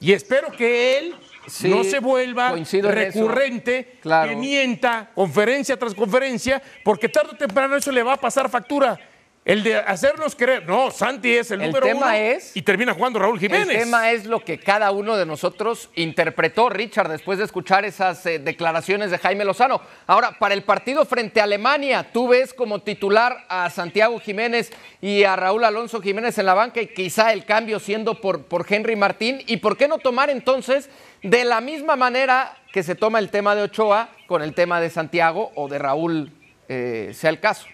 Y 0.00 0.12
espero 0.12 0.50
que 0.50 0.98
él 0.98 1.14
no 1.62 1.84
se 1.84 2.00
vuelva 2.00 2.54
recurrente, 2.82 3.98
que 4.02 4.36
mienta 4.36 5.10
conferencia 5.14 5.78
tras 5.78 5.94
conferencia, 5.94 6.60
porque 6.82 7.08
tarde 7.08 7.30
o 7.32 7.36
temprano 7.36 7.76
eso 7.76 7.92
le 7.92 8.02
va 8.02 8.14
a 8.14 8.20
pasar 8.20 8.50
factura. 8.50 8.98
El 9.44 9.62
de 9.62 9.76
hacernos 9.76 10.34
creer, 10.34 10.66
no, 10.66 10.90
Santi 10.90 11.36
es 11.36 11.50
el, 11.50 11.60
número 11.60 11.84
tema 11.84 12.06
uno 12.06 12.14
es, 12.14 12.56
y 12.56 12.62
termina 12.62 12.94
jugando 12.94 13.18
Raúl 13.18 13.38
Jiménez. 13.38 13.68
El 13.68 13.78
tema 13.84 14.10
es 14.10 14.24
lo 14.24 14.42
que 14.42 14.58
cada 14.58 14.90
uno 14.90 15.18
de 15.18 15.26
nosotros 15.26 15.90
interpretó, 15.96 16.70
Richard, 16.70 17.10
después 17.10 17.36
de 17.36 17.44
escuchar 17.44 17.84
esas 17.84 18.24
eh, 18.24 18.38
declaraciones 18.38 19.10
de 19.10 19.18
Jaime 19.18 19.44
Lozano. 19.44 19.82
Ahora, 20.06 20.38
para 20.38 20.54
el 20.54 20.62
partido 20.62 21.04
frente 21.04 21.40
a 21.40 21.44
Alemania, 21.44 22.08
tú 22.10 22.28
ves 22.28 22.54
como 22.54 22.80
titular 22.80 23.44
a 23.50 23.68
Santiago 23.68 24.18
Jiménez 24.18 24.72
y 25.02 25.24
a 25.24 25.36
Raúl 25.36 25.64
Alonso 25.64 26.00
Jiménez 26.00 26.38
en 26.38 26.46
la 26.46 26.54
banca 26.54 26.80
y 26.80 26.86
quizá 26.86 27.34
el 27.34 27.44
cambio 27.44 27.80
siendo 27.80 28.22
por, 28.22 28.46
por 28.46 28.64
Henry 28.66 28.96
Martín. 28.96 29.42
¿Y 29.46 29.58
por 29.58 29.76
qué 29.76 29.88
no 29.88 29.98
tomar 29.98 30.30
entonces 30.30 30.88
de 31.22 31.44
la 31.44 31.60
misma 31.60 31.96
manera 31.96 32.56
que 32.72 32.82
se 32.82 32.94
toma 32.94 33.18
el 33.18 33.28
tema 33.28 33.54
de 33.54 33.64
Ochoa 33.64 34.08
con 34.26 34.40
el 34.40 34.54
tema 34.54 34.80
de 34.80 34.88
Santiago 34.88 35.52
o 35.54 35.68
de 35.68 35.78
Raúl, 35.78 36.32
eh, 36.70 37.10
sea 37.12 37.28
el 37.28 37.40
caso? 37.40 37.66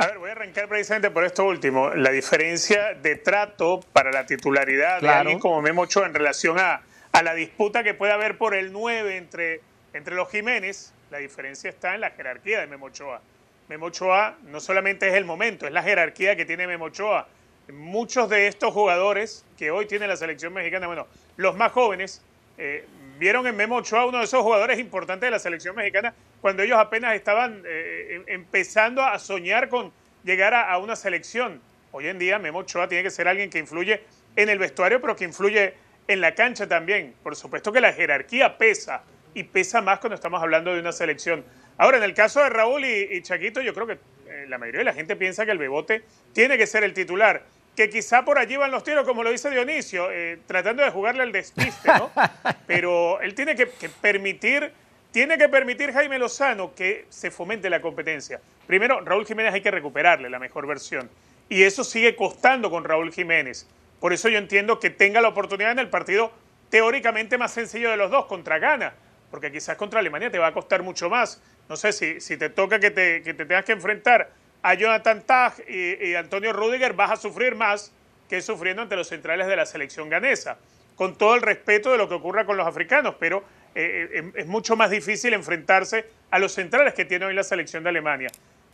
A 0.00 0.06
ver, 0.06 0.18
voy 0.18 0.28
a 0.28 0.32
arrancar 0.32 0.68
precisamente 0.68 1.10
por 1.10 1.24
esto 1.24 1.44
último. 1.44 1.90
La 1.90 2.12
diferencia 2.12 2.94
de 2.94 3.16
trato 3.16 3.80
para 3.92 4.12
la 4.12 4.26
titularidad 4.26 5.00
de 5.00 5.08
alguien 5.08 5.40
como 5.40 5.60
Memo 5.60 5.82
Ochoa 5.82 6.06
en 6.06 6.14
relación 6.14 6.56
a, 6.60 6.82
la 7.20 7.34
disputa 7.34 7.82
que 7.82 7.94
puede 7.94 8.12
haber 8.12 8.38
por 8.38 8.54
el 8.54 8.72
9 8.72 9.16
entre, 9.16 9.60
entre 9.92 10.14
los 10.14 10.30
Jiménez, 10.30 10.92
la 11.10 11.18
diferencia 11.18 11.68
está 11.68 11.96
en 11.96 12.00
la 12.00 12.10
jerarquía 12.10 12.60
de 12.60 12.68
Memo 12.68 12.86
Ochoa. 12.86 13.20
Memo 13.68 13.86
Ochoa 13.86 14.36
no 14.44 14.60
solamente 14.60 15.08
es 15.08 15.14
el 15.14 15.24
momento, 15.24 15.66
es 15.66 15.72
la 15.72 15.82
jerarquía 15.82 16.36
que 16.36 16.44
tiene 16.44 16.68
Memo 16.68 16.84
Ochoa. 16.84 17.26
Muchos 17.72 18.30
de 18.30 18.46
estos 18.46 18.72
jugadores 18.72 19.44
que 19.58 19.72
hoy 19.72 19.86
tiene 19.86 20.06
la 20.06 20.16
selección 20.16 20.52
mexicana, 20.52 20.86
bueno, 20.86 21.08
los 21.36 21.56
más 21.56 21.72
jóvenes, 21.72 22.22
eh, 22.56 22.86
vieron 23.18 23.46
en 23.46 23.56
Memo 23.56 23.76
Ochoa 23.76 24.06
uno 24.06 24.18
de 24.18 24.24
esos 24.24 24.42
jugadores 24.42 24.78
importantes 24.78 25.26
de 25.26 25.30
la 25.32 25.38
selección 25.38 25.74
mexicana 25.74 26.14
cuando 26.40 26.62
ellos 26.62 26.78
apenas 26.78 27.14
estaban 27.14 27.62
eh, 27.66 28.14
em, 28.14 28.24
empezando 28.26 29.02
a 29.02 29.18
soñar 29.18 29.68
con 29.68 29.92
llegar 30.24 30.54
a, 30.54 30.76
una 30.78 30.94
selección. 30.94 31.60
Hoy 31.90 32.06
en 32.06 32.18
día 32.18 32.38
Memo 32.38 32.60
Ochoa 32.60 32.88
tiene 32.88 33.02
que 33.02 33.10
ser 33.10 33.28
alguien 33.28 33.50
que 33.50 33.58
influye 33.58 34.02
en 34.36 34.48
el 34.48 34.58
vestuario, 34.58 35.00
pero 35.00 35.16
que 35.16 35.24
influye 35.24 35.74
en 36.06 36.20
la 36.20 36.34
cancha 36.34 36.68
también. 36.68 37.14
Por 37.22 37.34
supuesto 37.34 37.72
que 37.72 37.80
la 37.80 37.92
jerarquía 37.92 38.56
pesa 38.56 39.02
y 39.34 39.42
pesa 39.42 39.80
más 39.80 39.98
cuando 39.98 40.14
estamos 40.14 40.40
hablando 40.40 40.72
de 40.72 40.80
una 40.80 40.92
selección. 40.92 41.44
Ahora, 41.76 41.98
en 41.98 42.04
el 42.04 42.14
caso 42.14 42.42
de 42.42 42.50
Raúl 42.50 42.84
y, 42.84 43.22
Chaquito, 43.22 43.60
yo 43.60 43.72
creo 43.72 43.86
que 43.86 43.98
eh, 44.28 44.46
la 44.48 44.58
mayoría 44.58 44.80
de 44.80 44.84
la 44.84 44.94
gente 44.94 45.16
piensa 45.16 45.44
que 45.44 45.52
el 45.52 45.58
Bebote 45.58 46.02
tiene 46.32 46.58
que 46.58 46.66
ser 46.66 46.84
el 46.84 46.92
titular. 46.92 47.42
Que 47.78 47.88
quizá 47.88 48.24
por 48.24 48.40
allí 48.40 48.56
van 48.56 48.72
los 48.72 48.82
tiros, 48.82 49.06
como 49.06 49.22
lo 49.22 49.30
dice 49.30 49.50
Dionisio, 49.50 50.10
eh, 50.10 50.40
tratando 50.48 50.82
de 50.82 50.90
jugarle 50.90 51.22
al 51.22 51.30
despiste, 51.30 51.86
¿no? 51.86 52.10
Pero 52.66 53.20
él 53.20 53.36
tiene 53.36 53.54
que, 53.54 53.68
permitir, 53.68 54.72
tiene 55.12 55.38
que 55.38 55.48
permitir 55.48 55.92
Jaime 55.92 56.18
Lozano 56.18 56.74
que 56.74 57.06
se 57.08 57.30
fomente 57.30 57.70
la 57.70 57.80
competencia. 57.80 58.40
Primero, 58.66 59.00
Raúl 59.02 59.24
Jiménez 59.24 59.54
hay 59.54 59.60
que 59.60 59.70
recuperarle 59.70 60.28
la 60.28 60.40
mejor 60.40 60.66
versión. 60.66 61.08
Y 61.48 61.62
eso 61.62 61.84
sigue 61.84 62.16
costando 62.16 62.68
con 62.68 62.82
Raúl 62.82 63.12
Jiménez. 63.12 63.68
Por 64.00 64.12
eso 64.12 64.28
yo 64.28 64.38
entiendo 64.38 64.80
que 64.80 64.90
tenga 64.90 65.20
la 65.20 65.28
oportunidad 65.28 65.70
en 65.70 65.78
el 65.78 65.88
partido 65.88 66.32
teóricamente 66.70 67.38
más 67.38 67.52
sencillo 67.52 67.90
de 67.92 67.96
los 67.96 68.10
dos, 68.10 68.26
contra 68.26 68.58
Ghana 68.58 68.92
porque 69.30 69.52
quizás 69.52 69.76
contra 69.76 70.00
Alemania 70.00 70.32
te 70.32 70.38
va 70.38 70.48
a 70.48 70.52
costar 70.52 70.82
mucho 70.82 71.08
más. 71.08 71.40
No 71.68 71.76
sé 71.76 71.92
si, 71.92 72.20
si 72.20 72.36
te 72.36 72.50
toca 72.50 72.80
que 72.80 72.90
te, 72.90 73.22
que 73.22 73.34
te 73.34 73.44
tengas 73.44 73.64
que 73.64 73.72
enfrentar 73.72 74.30
a 74.62 74.74
Jonathan 74.74 75.22
Tag 75.22 75.54
y, 75.68 76.14
Antonio 76.14 76.52
Rudiger, 76.52 76.92
vas 76.92 77.12
a 77.12 77.16
sufrir 77.16 77.54
más 77.54 77.92
que 78.28 78.42
sufriendo 78.42 78.82
ante 78.82 78.96
los 78.96 79.08
centrales 79.08 79.46
de 79.46 79.56
la 79.56 79.66
selección 79.66 80.08
ganesa. 80.08 80.58
Con 80.96 81.16
todo 81.16 81.34
el 81.34 81.42
respeto 81.42 81.92
de 81.92 81.98
lo 81.98 82.08
que 82.08 82.14
ocurra 82.14 82.44
con 82.44 82.56
los 82.56 82.66
africanos, 82.66 83.14
pero 83.18 83.44
eh, 83.74 84.08
eh, 84.12 84.32
es 84.34 84.46
mucho 84.46 84.76
más 84.76 84.90
difícil 84.90 85.32
enfrentarse 85.32 86.06
a 86.30 86.38
los 86.38 86.52
centrales 86.52 86.94
que 86.94 87.04
tiene 87.04 87.26
hoy 87.26 87.34
la 87.34 87.44
selección 87.44 87.82
de 87.84 87.90
Alemania. 87.90 88.30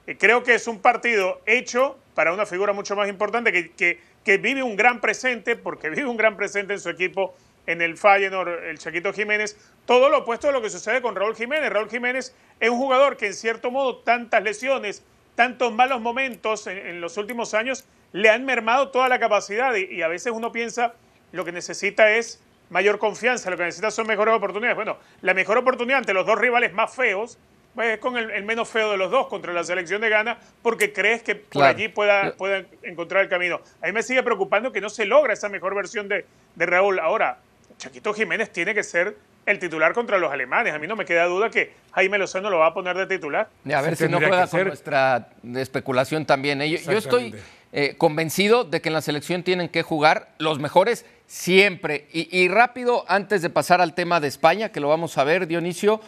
Eh, 0.06 0.16
creo 0.18 0.42
que 0.42 0.54
es 0.54 0.66
un 0.66 0.80
partido 0.80 1.40
hecho 1.46 1.98
para 2.14 2.32
una 2.32 2.46
figura 2.46 2.72
mucho 2.72 2.96
más 2.96 3.08
importante 3.08 3.52
que, 3.52 4.00
que, 4.24 4.38
vive 4.38 4.62
un 4.62 4.76
gran 4.76 5.00
presente, 5.00 5.56
porque 5.56 5.90
vive 5.90 6.06
un 6.06 6.16
gran 6.16 6.36
presente 6.36 6.72
en 6.72 6.80
su 6.80 6.88
equipo 6.88 7.34
en 7.66 7.80
el 7.80 7.96
Feyenoord, 7.96 8.64
el 8.64 8.78
Chaquito 8.78 9.12
Jiménez, 9.12 9.56
todo 9.86 10.10
lo 10.10 10.18
opuesto 10.18 10.48
a 10.48 10.52
lo 10.52 10.60
que 10.60 10.68
sucede 10.68 11.00
con 11.00 11.16
Raúl 11.16 11.34
Jiménez. 11.34 11.70
Raúl 11.70 11.88
Jiménez 11.88 12.34
es 12.60 12.70
un 12.70 12.76
jugador 12.76 13.16
que 13.16 13.26
en 13.26 13.34
cierto 13.34 13.70
modo 13.70 13.98
tantas 13.98 14.42
lesiones, 14.42 15.02
tantos 15.34 15.72
malos 15.72 16.00
momentos 16.00 16.66
en, 16.66 17.00
los 17.00 17.16
últimos 17.16 17.54
años 17.54 17.84
le 18.12 18.30
han 18.30 18.44
mermado 18.44 18.88
toda 18.88 19.08
la 19.08 19.18
capacidad 19.18 19.74
y, 19.74 20.02
a 20.02 20.08
veces 20.08 20.32
uno 20.34 20.52
piensa 20.52 20.94
lo 21.32 21.44
que 21.44 21.52
necesita 21.52 22.10
es 22.12 22.40
mayor 22.70 22.98
confianza, 22.98 23.50
lo 23.50 23.56
que 23.56 23.64
necesita 23.64 23.90
son 23.90 24.06
mejores 24.06 24.34
oportunidades. 24.34 24.76
Bueno, 24.76 24.98
la 25.20 25.34
mejor 25.34 25.58
oportunidad 25.58 25.98
ante 25.98 26.14
los 26.14 26.26
dos 26.26 26.38
rivales 26.38 26.72
más 26.72 26.94
feos 26.94 27.38
pues, 27.74 27.94
es 27.94 27.98
con 27.98 28.16
el, 28.16 28.44
menos 28.44 28.68
feo 28.68 28.92
de 28.92 28.96
los 28.96 29.10
dos 29.10 29.26
contra 29.26 29.52
la 29.52 29.64
selección 29.64 30.00
de 30.00 30.08
Ghana 30.08 30.38
porque 30.62 30.92
crees 30.92 31.22
que 31.22 31.34
por 31.34 31.64
allí 31.64 31.88
pueda, 31.88 32.36
pueda 32.36 32.64
encontrar 32.82 33.22
el 33.24 33.28
camino. 33.28 33.60
A 33.82 33.86
mí 33.86 33.92
me 33.92 34.02
sigue 34.02 34.22
preocupando 34.22 34.70
que 34.72 34.80
no 34.80 34.88
se 34.88 35.06
logra 35.06 35.32
esa 35.32 35.48
mejor 35.48 35.74
versión 35.74 36.08
de, 36.08 36.24
de 36.54 36.66
Raúl. 36.66 37.00
Ahora, 37.00 37.38
Chaquito 37.78 38.14
Jiménez 38.14 38.50
tiene 38.52 38.74
que 38.74 38.84
ser 38.84 39.16
el 39.46 39.58
titular 39.58 39.92
contra 39.92 40.18
los 40.18 40.32
alemanes. 40.32 40.74
A 40.74 40.78
mí 40.78 40.86
no 40.86 40.96
me 40.96 41.04
queda 41.04 41.24
duda 41.26 41.50
que 41.50 41.72
Jaime 41.92 42.18
Lozano 42.18 42.50
lo 42.50 42.58
va 42.58 42.68
a 42.68 42.74
poner 42.74 42.96
de 42.96 43.06
titular. 43.06 43.48
a 43.72 43.80
ver 43.80 43.96
si 43.96 44.08
no 44.08 44.18
juega 44.18 44.46
con 44.46 44.64
nuestra 44.64 45.28
especulación 45.56 46.26
también. 46.26 46.62
¿eh? 46.62 46.78
Yo, 46.78 46.92
estoy 46.92 47.34
eh, 47.72 47.96
convencido 47.98 48.64
de 48.64 48.80
que 48.80 48.88
en 48.88 48.94
la 48.94 49.00
selección 49.00 49.42
tienen 49.42 49.68
que 49.68 49.82
jugar 49.82 50.28
los 50.38 50.58
mejores 50.58 51.04
siempre. 51.26 52.06
Y, 52.12 52.48
rápido, 52.48 53.04
antes 53.08 53.42
de 53.42 53.50
pasar 53.50 53.80
al 53.80 53.94
tema 53.94 54.20
de 54.20 54.28
España, 54.28 54.70
que 54.70 54.80
lo 54.80 54.88
vamos 54.88 55.18
a 55.18 55.24
ver, 55.24 55.46
Dionisio, 55.46 56.00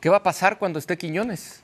¿qué 0.00 0.08
va 0.08 0.18
a 0.18 0.22
pasar 0.22 0.58
cuando 0.58 0.78
esté 0.78 0.98
Quiñones? 0.98 1.62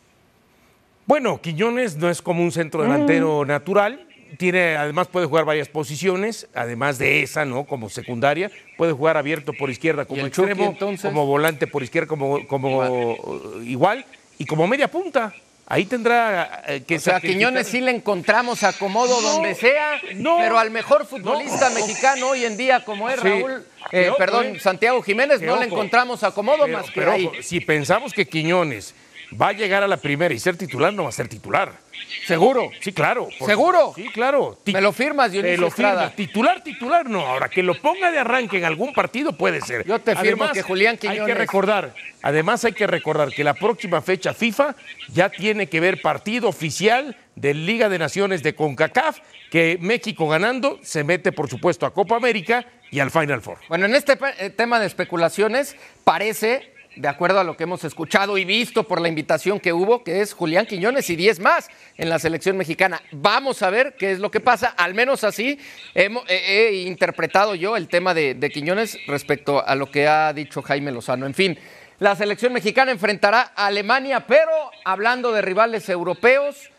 Bueno, 1.06 1.40
Quiñones 1.40 1.96
no 1.96 2.08
es 2.08 2.22
como 2.22 2.42
un 2.42 2.52
centro 2.52 2.82
delantero 2.82 3.42
mm. 3.42 3.48
natural 3.48 4.06
tiene, 4.38 4.76
además 4.76 5.08
puede 5.08 5.26
jugar 5.26 5.44
varias 5.44 5.68
posiciones, 5.68 6.48
además 6.54 6.98
de 6.98 7.22
esa, 7.22 7.44
¿no? 7.44 7.64
Como 7.64 7.88
secundaria, 7.88 8.50
puede 8.76 8.92
jugar 8.92 9.16
abierto 9.16 9.52
por 9.52 9.70
izquierda 9.70 10.04
como 10.04 10.26
extremo, 10.26 10.76
como 11.02 11.26
volante 11.26 11.66
por 11.66 11.82
izquierda 11.82 12.08
como, 12.08 12.46
como 12.46 13.60
igual. 13.64 14.04
y 14.38 14.46
como 14.46 14.66
media 14.66 14.90
punta. 14.90 15.34
Ahí 15.66 15.84
tendrá 15.84 16.64
eh, 16.66 16.82
que 16.84 16.96
o 16.96 17.00
sea, 17.00 17.18
a 17.18 17.20
Quiñones 17.20 17.68
sí 17.68 17.80
le 17.80 17.92
encontramos 17.92 18.64
acomodo 18.64 19.20
donde 19.20 19.54
sea, 19.54 20.00
pero 20.02 20.58
al 20.58 20.72
mejor 20.72 21.06
futbolista 21.06 21.70
mexicano 21.70 22.30
hoy 22.30 22.44
en 22.44 22.56
día 22.56 22.84
como 22.84 23.08
es 23.08 23.22
Raúl, 23.22 23.64
eh, 23.92 24.10
perdón, 24.18 24.56
eh. 24.56 24.58
Santiago 24.58 25.00
Jiménez, 25.00 25.40
no 25.40 25.56
le 25.56 25.66
encontramos 25.66 26.24
acomodo 26.24 26.66
más 26.66 26.90
que 26.90 27.04
ahí. 27.04 27.30
si 27.42 27.60
pensamos 27.60 28.12
que 28.12 28.26
Quiñones 28.26 28.96
va 29.40 29.48
a 29.48 29.52
llegar 29.52 29.82
a 29.82 29.88
la 29.88 29.96
primera 29.96 30.32
y 30.34 30.38
ser 30.38 30.56
titular, 30.56 30.92
no 30.92 31.04
va 31.04 31.08
a 31.08 31.12
ser 31.12 31.28
titular. 31.28 31.72
¿Seguro? 32.26 32.70
Sí, 32.80 32.92
claro. 32.92 33.28
¿Seguro? 33.44 33.92
Sí, 33.94 34.08
claro. 34.08 34.58
¿Me 34.66 34.80
lo 34.80 34.92
firmas, 34.92 35.32
Dionisio 35.32 35.68
lo? 35.78 36.10
Titular, 36.10 36.62
titular, 36.62 37.08
no. 37.08 37.20
Ahora, 37.20 37.48
que 37.48 37.62
lo 37.62 37.74
ponga 37.80 38.10
de 38.10 38.18
arranque 38.18 38.58
en 38.58 38.64
algún 38.64 38.92
partido 38.92 39.36
puede 39.36 39.60
ser. 39.60 39.86
Yo 39.86 40.00
te 40.00 40.16
firmo 40.16 40.50
que 40.52 40.62
Julián 40.62 40.96
Quiñones... 40.96 41.22
Hay 41.22 41.26
que 41.26 41.34
recordar, 41.34 41.94
además 42.22 42.64
hay 42.64 42.72
que 42.72 42.86
recordar 42.86 43.30
que 43.30 43.44
la 43.44 43.54
próxima 43.54 44.00
fecha 44.00 44.34
FIFA 44.34 44.74
ya 45.12 45.28
tiene 45.28 45.68
que 45.68 45.80
ver 45.80 46.00
partido 46.00 46.48
oficial 46.48 47.16
de 47.36 47.54
Liga 47.54 47.88
de 47.88 47.98
Naciones 47.98 48.42
de 48.42 48.54
CONCACAF, 48.54 49.18
que 49.50 49.78
México 49.80 50.28
ganando 50.28 50.78
se 50.82 51.04
mete, 51.04 51.32
por 51.32 51.48
supuesto, 51.48 51.86
a 51.86 51.94
Copa 51.94 52.16
América 52.16 52.66
y 52.90 53.00
al 53.00 53.10
Final 53.10 53.40
Four. 53.40 53.58
Bueno, 53.68 53.86
en 53.86 53.94
este 53.94 54.18
eh, 54.38 54.50
tema 54.50 54.78
de 54.80 54.86
especulaciones 54.86 55.76
parece 56.04 56.69
de 56.96 57.08
acuerdo 57.08 57.40
a 57.40 57.44
lo 57.44 57.56
que 57.56 57.64
hemos 57.64 57.84
escuchado 57.84 58.36
y 58.36 58.44
visto 58.44 58.84
por 58.84 59.00
la 59.00 59.08
invitación 59.08 59.60
que 59.60 59.72
hubo, 59.72 60.02
que 60.02 60.20
es 60.20 60.32
Julián 60.32 60.66
Quiñones 60.66 61.08
y 61.10 61.16
10 61.16 61.40
más 61.40 61.68
en 61.96 62.08
la 62.08 62.18
selección 62.18 62.56
mexicana. 62.56 63.00
Vamos 63.12 63.62
a 63.62 63.70
ver 63.70 63.94
qué 63.98 64.12
es 64.12 64.18
lo 64.18 64.30
que 64.30 64.40
pasa. 64.40 64.68
Al 64.76 64.94
menos 64.94 65.24
así 65.24 65.58
he, 65.94 66.84
interpretado 66.86 67.54
yo 67.54 67.76
el 67.76 67.88
tema 67.88 68.14
de, 68.14 68.34
de, 68.34 68.50
Quiñones 68.50 68.98
respecto 69.06 69.64
a 69.64 69.74
lo 69.74 69.90
que 69.90 70.08
ha 70.08 70.32
dicho 70.32 70.62
Jaime 70.62 70.90
Lozano. 70.92 71.26
En 71.26 71.34
fin, 71.34 71.58
la 71.98 72.16
selección 72.16 72.52
mexicana 72.52 72.90
enfrentará 72.90 73.52
a 73.54 73.66
Alemania, 73.66 74.26
pero 74.26 74.50
hablando 74.84 75.32
de 75.32 75.42
rivales 75.42 75.88
europeos, 75.88 76.70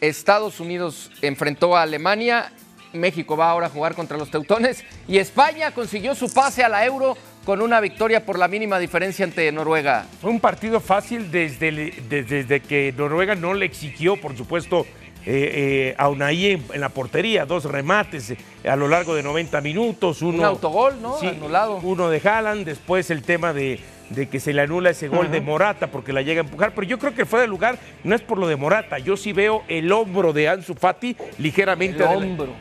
Estados 0.00 0.60
Unidos 0.60 1.10
enfrentó 1.22 1.76
a 1.76 1.82
Alemania. 1.82 2.52
México 2.92 3.36
va 3.36 3.50
ahora 3.50 3.66
a 3.66 3.70
jugar 3.70 3.94
contra 3.94 4.16
los 4.16 4.30
teutones 4.30 4.84
y 5.08 5.18
España 5.18 5.72
consiguió 5.72 6.14
su 6.14 6.32
pase 6.32 6.62
a 6.62 6.68
la 6.68 6.84
Euro 6.86 7.16
con 7.44 7.60
una 7.60 7.80
victoria 7.80 8.24
por 8.24 8.38
la 8.38 8.48
mínima 8.48 8.78
diferencia 8.78 9.24
ante 9.24 9.50
Noruega. 9.52 10.06
Fue 10.20 10.30
un 10.30 10.40
partido 10.40 10.80
fácil 10.80 11.30
desde, 11.30 11.92
desde, 12.08 12.60
que 12.60 12.92
Noruega 12.96 13.34
no 13.34 13.54
le 13.54 13.66
exigió, 13.66 14.16
por 14.16 14.36
supuesto, 14.36 14.86
eh, 15.26 15.92
eh, 15.92 15.94
a 15.98 16.08
Unai 16.08 16.52
en, 16.52 16.80
la 16.80 16.88
portería, 16.88 17.46
dos 17.46 17.64
remates 17.64 18.30
eh, 18.30 18.36
a 18.68 18.76
lo 18.76 18.88
largo 18.88 19.14
de 19.14 19.22
90 19.22 19.60
minutos. 19.60 20.22
Uno, 20.22 20.38
un 20.38 20.44
autogol, 20.44 21.00
¿no? 21.00 21.18
Anulado. 21.18 21.76
Uno 21.82 22.08
de 22.08 22.20
Haaland, 22.26 22.64
después 22.64 23.10
el 23.10 23.22
tema 23.22 23.52
de 23.52 23.80
de 24.10 24.28
que 24.28 24.40
se 24.40 24.52
le 24.52 24.62
anula 24.62 24.90
ese 24.90 25.08
gol 25.08 25.30
de 25.30 25.40
Morata 25.40 25.88
porque 25.88 26.12
la 26.12 26.22
llega 26.22 26.42
a 26.42 26.44
empujar, 26.44 26.72
pero 26.74 26.86
yo 26.86 26.98
creo 26.98 27.14
que 27.14 27.24
fue 27.24 27.40
de 27.40 27.46
lugar 27.46 27.78
no 28.02 28.14
es 28.14 28.20
por 28.20 28.38
lo 28.38 28.46
de 28.46 28.56
Morata, 28.56 28.98
yo 28.98 29.16
sí 29.16 29.32
veo 29.32 29.64
el 29.68 29.90
hombro 29.92 30.32
de 30.32 30.48
Ansu 30.48 30.74
Fati 30.74 31.16
ligeramente, 31.38 32.04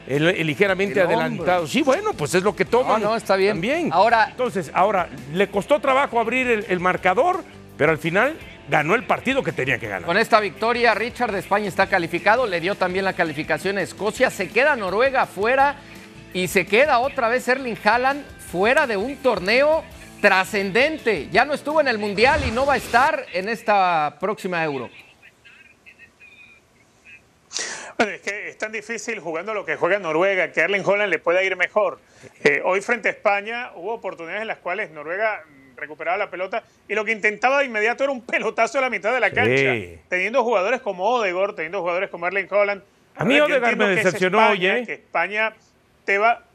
ligeramente 0.07 1.01
adelantado. 1.01 1.67
Sí, 1.67 1.81
bueno, 1.81 2.13
pues 2.13 2.33
es 2.35 2.43
lo 2.43 2.55
que 2.55 2.65
todo. 2.65 2.83
No, 2.83 2.97
no, 2.99 3.15
está 3.15 3.35
bien. 3.35 3.53
También. 3.53 3.89
Ahora, 3.91 4.27
entonces, 4.29 4.71
ahora 4.73 5.09
le 5.33 5.47
costó 5.49 5.79
trabajo 5.79 6.19
abrir 6.19 6.65
el, 6.67 6.79
marcador, 6.79 7.43
pero 7.77 7.91
al 7.91 7.97
final 7.97 8.35
ganó 8.69 8.95
el 8.95 9.03
partido 9.03 9.43
que 9.43 9.51
tenía 9.51 9.77
que 9.77 9.87
ganar. 9.87 10.05
Con 10.05 10.17
esta 10.17 10.39
victoria, 10.39 10.93
Richard 10.93 11.31
de 11.31 11.39
España 11.39 11.67
está 11.67 11.87
calificado, 11.87 12.47
le 12.47 12.59
dio 12.59 12.75
también 12.75 13.05
la 13.05 13.13
calificación 13.13 13.77
a 13.77 13.81
Escocia, 13.81 14.29
se 14.29 14.49
queda 14.49 14.75
Noruega 14.75 15.25
fuera 15.25 15.75
y 16.33 16.47
se 16.47 16.65
queda 16.65 16.99
otra 16.99 17.27
vez 17.27 17.47
Erling 17.47 17.77
Haaland 17.83 18.23
fuera 18.51 18.87
de 18.87 18.97
un 18.97 19.15
torneo 19.17 19.83
trascendente. 20.23 21.27
Ya 21.31 21.43
no 21.43 21.53
estuvo 21.53 21.81
en 21.81 21.89
el 21.89 21.97
Mundial 21.97 22.47
y 22.47 22.51
no 22.51 22.65
va 22.65 22.75
a 22.75 22.77
estar 22.77 23.25
en 23.33 23.49
esta 23.49 24.15
próxima 24.21 24.63
Euro. 24.63 24.89
Bueno, 27.97 28.13
es 28.13 28.21
que 28.21 28.47
es 28.47 28.57
tan 28.57 28.71
difícil 28.71 29.19
jugando 29.19 29.53
lo 29.53 29.65
que 29.65 29.75
juega 29.75 29.99
Noruega, 29.99 30.49
que 30.53 30.61
Erling 30.61 30.85
Holland 30.85 31.09
le 31.09 31.19
pueda 31.19 31.43
ir 31.43 31.57
mejor. 31.57 31.99
Eh, 32.41 32.61
hoy 32.63 32.79
frente 32.79 33.09
a 33.09 33.11
España 33.11 33.71
hubo 33.75 33.93
oportunidades 33.93 34.43
en 34.43 34.47
las 34.47 34.59
cuales 34.59 34.91
Noruega 34.91 35.43
recuperaba 35.75 36.15
la 36.15 36.29
pelota 36.29 36.63
y 36.87 36.95
lo 36.95 37.03
que 37.03 37.11
intentaba 37.11 37.59
de 37.59 37.65
inmediato 37.65 38.05
era 38.05 38.13
un 38.13 38.21
pelotazo 38.21 38.77
a 38.77 38.81
la 38.81 38.89
mitad 38.89 39.13
de 39.13 39.19
la 39.19 39.31
cancha, 39.31 39.99
teniendo 40.07 40.41
jugadores 40.41 40.79
como 40.79 41.03
Odegaard, 41.03 41.55
teniendo 41.55 41.81
jugadores 41.81 42.09
como 42.09 42.27
Erling 42.27 42.47
Holland. 42.49 42.81
A 43.17 43.25
mí 43.25 43.41
Odegaard 43.41 43.75
me 43.75 43.89
decepcionó 43.89 44.51
hoy, 44.51 44.67
¿eh? 44.67 44.83
Que 44.85 44.93
España 44.93 45.53
te 46.05 46.17
va, 46.17 46.45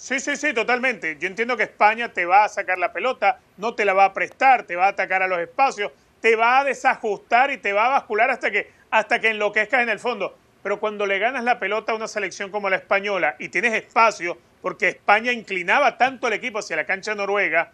Sí, 0.00 0.18
sí, 0.18 0.34
sí, 0.34 0.54
totalmente. 0.54 1.18
Yo 1.20 1.28
entiendo 1.28 1.58
que 1.58 1.64
España 1.64 2.10
te 2.10 2.24
va 2.24 2.44
a 2.44 2.48
sacar 2.48 2.78
la 2.78 2.90
pelota, 2.90 3.38
no 3.58 3.74
te 3.74 3.84
la 3.84 3.92
va 3.92 4.06
a 4.06 4.14
prestar, 4.14 4.62
te 4.62 4.74
va 4.74 4.86
a 4.86 4.88
atacar 4.88 5.22
a 5.22 5.28
los 5.28 5.38
espacios, 5.38 5.92
te 6.22 6.36
va 6.36 6.58
a 6.58 6.64
desajustar 6.64 7.50
y 7.50 7.58
te 7.58 7.74
va 7.74 7.84
a 7.84 7.88
bascular 7.90 8.30
hasta 8.30 8.50
que, 8.50 8.70
hasta 8.90 9.20
que 9.20 9.28
enloquezcas 9.28 9.82
en 9.82 9.90
el 9.90 9.98
fondo. 9.98 10.34
Pero 10.62 10.80
cuando 10.80 11.04
le 11.04 11.18
ganas 11.18 11.44
la 11.44 11.58
pelota 11.58 11.92
a 11.92 11.96
una 11.96 12.08
selección 12.08 12.50
como 12.50 12.70
la 12.70 12.76
española 12.76 13.36
y 13.38 13.50
tienes 13.50 13.74
espacio, 13.74 14.38
porque 14.62 14.88
España 14.88 15.32
inclinaba 15.32 15.98
tanto 15.98 16.28
el 16.28 16.32
equipo 16.32 16.60
hacia 16.60 16.76
la 16.76 16.86
cancha 16.86 17.14
noruega, 17.14 17.70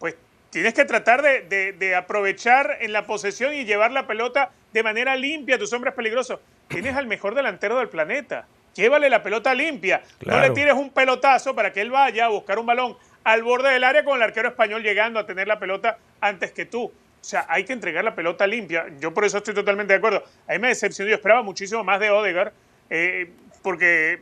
pues 0.00 0.16
tienes 0.50 0.74
que 0.74 0.84
tratar 0.84 1.22
de, 1.22 1.72
de 1.72 1.94
aprovechar 1.94 2.78
en 2.80 2.92
la 2.92 3.06
posesión 3.06 3.54
y 3.54 3.64
llevar 3.64 3.92
la 3.92 4.08
pelota 4.08 4.50
de 4.72 4.82
manera 4.82 5.14
limpia 5.14 5.54
a 5.54 5.58
tus 5.60 5.72
hombres 5.72 5.94
peligrosos. 5.94 6.40
Tienes 6.66 6.96
al 6.96 7.06
mejor 7.06 7.36
delantero 7.36 7.78
del 7.78 7.88
planeta 7.88 8.48
llévale 8.74 9.10
la 9.10 9.22
pelota 9.22 9.54
limpia. 9.54 10.02
No 10.26 10.40
le 10.40 10.50
tires 10.50 10.74
un 10.74 10.90
pelotazo 10.90 11.54
para 11.54 11.72
que 11.72 11.80
él 11.80 11.90
vaya 11.90 12.26
a 12.26 12.28
buscar 12.28 12.58
un 12.58 12.66
balón 12.66 12.96
al 13.24 13.42
borde 13.42 13.70
del 13.70 13.84
área 13.84 14.04
con 14.04 14.16
el 14.16 14.22
arquero 14.22 14.48
español 14.48 14.82
llegando 14.82 15.20
a 15.20 15.26
tener 15.26 15.46
la 15.46 15.58
pelota 15.58 15.98
antes 16.20 16.52
que 16.52 16.66
tú. 16.66 16.84
O 16.84 17.24
sea, 17.24 17.44
hay 17.48 17.64
que 17.64 17.72
entregar 17.72 18.02
la 18.02 18.14
pelota 18.14 18.46
limpia. 18.46 18.86
Yo 18.98 19.12
por 19.12 19.24
eso 19.24 19.38
estoy 19.38 19.54
totalmente 19.54 19.92
de 19.92 19.98
acuerdo. 19.98 20.24
A 20.48 20.52
mí 20.52 20.58
me 20.58 20.68
decepcionó. 20.68 21.10
Yo 21.10 21.16
esperaba 21.16 21.42
muchísimo 21.42 21.84
más 21.84 22.00
de 22.00 22.10
Odegaard, 22.10 22.52
eh, 22.88 23.30
porque, 23.62 24.20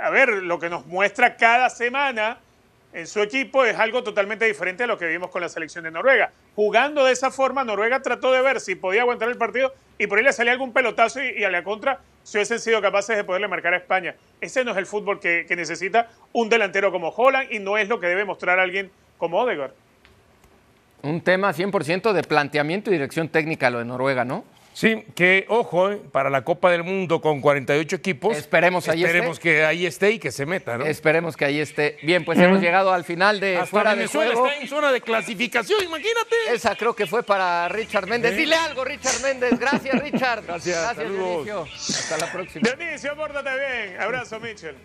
a 0.00 0.10
ver, 0.10 0.28
lo 0.28 0.58
que 0.58 0.68
nos 0.68 0.84
muestra 0.86 1.36
cada 1.36 1.70
semana 1.70 2.38
en 2.92 3.06
su 3.06 3.20
equipo 3.20 3.64
es 3.64 3.78
algo 3.78 4.02
totalmente 4.02 4.46
diferente 4.46 4.84
a 4.84 4.86
lo 4.86 4.96
que 4.96 5.06
vimos 5.06 5.30
con 5.30 5.42
la 5.42 5.48
selección 5.48 5.84
de 5.84 5.90
Noruega. 5.90 6.30
Jugando 6.54 7.04
de 7.04 7.12
esa 7.12 7.30
forma, 7.30 7.64
Noruega 7.64 8.00
trató 8.00 8.32
de 8.32 8.40
ver 8.40 8.60
si 8.60 8.74
podía 8.74 9.02
aguantar 9.02 9.28
el 9.28 9.36
partido 9.36 9.74
y 9.98 10.06
por 10.06 10.18
ahí 10.18 10.24
le 10.24 10.32
salía 10.32 10.52
algún 10.52 10.72
pelotazo 10.72 11.22
y, 11.22 11.44
a 11.44 11.50
la 11.50 11.62
contra 11.62 12.00
si 12.26 12.38
hubiesen 12.38 12.58
sido 12.58 12.82
capaces 12.82 13.16
de 13.16 13.22
poderle 13.22 13.46
marcar 13.46 13.72
a 13.72 13.76
España. 13.76 14.16
Ese 14.40 14.64
no 14.64 14.72
es 14.72 14.76
el 14.78 14.86
fútbol 14.86 15.20
que, 15.20 15.46
necesita 15.50 16.10
un 16.32 16.48
delantero 16.48 16.90
como 16.90 17.10
Holland 17.10 17.52
y 17.52 17.60
no 17.60 17.78
es 17.78 17.88
lo 17.88 18.00
que 18.00 18.08
debe 18.08 18.24
mostrar 18.24 18.58
alguien 18.58 18.90
como 19.16 19.38
Odegaard. 19.38 19.70
Un 21.02 21.20
tema 21.20 21.52
100% 21.52 22.12
de 22.12 22.22
planteamiento 22.24 22.90
y 22.90 22.94
dirección 22.94 23.28
técnica 23.28 23.70
lo 23.70 23.78
de 23.78 23.84
Noruega, 23.84 24.24
¿no? 24.24 24.42
Sí, 24.76 25.06
que 25.14 25.46
ojo, 25.48 25.90
eh, 25.90 26.02
para 26.12 26.28
la 26.28 26.44
Copa 26.44 26.70
del 26.70 26.84
Mundo 26.84 27.22
con 27.22 27.40
48 27.40 27.96
equipos. 27.96 28.36
Esperemos 28.36 28.86
ahí 28.90 29.04
Esperemos 29.04 29.40
que 29.40 29.64
ahí 29.64 29.86
esté 29.86 30.10
y 30.10 30.18
que 30.18 30.30
se 30.30 30.44
meta, 30.44 30.76
¿no? 30.76 30.84
Esperemos 30.84 31.34
que 31.34 31.46
ahí 31.46 31.60
esté. 31.60 31.96
Bien, 32.02 32.26
pues 32.26 32.38
hemos 32.38 32.60
llegado 32.60 32.92
al 32.92 33.02
final 33.02 33.40
de 33.40 33.56
Hasta 33.56 33.68
fuera 33.68 33.94
Venezuela 33.94 34.28
de 34.28 34.36
juego. 34.36 34.48
está 34.48 34.60
en 34.60 34.68
zona 34.68 34.92
de 34.92 35.00
clasificación, 35.00 35.82
imagínate. 35.82 36.36
Esa 36.52 36.76
creo 36.76 36.94
que 36.94 37.06
fue 37.06 37.22
para 37.22 37.70
Richard 37.70 38.06
Méndez. 38.06 38.36
Dile 38.36 38.54
algo, 38.54 38.84
Richard 38.84 39.18
Méndez. 39.22 39.58
Gracias, 39.58 39.98
Richard. 40.02 40.44
Gracias, 40.44 40.94
Gracias. 40.94 41.98
Hasta 41.98 42.18
la 42.18 42.30
próxima. 42.30 42.68
Dionisio, 42.68 43.16
pórtate 43.16 43.50
bien. 43.54 43.98
Abrazo, 43.98 44.38
Mitchell. 44.40 44.76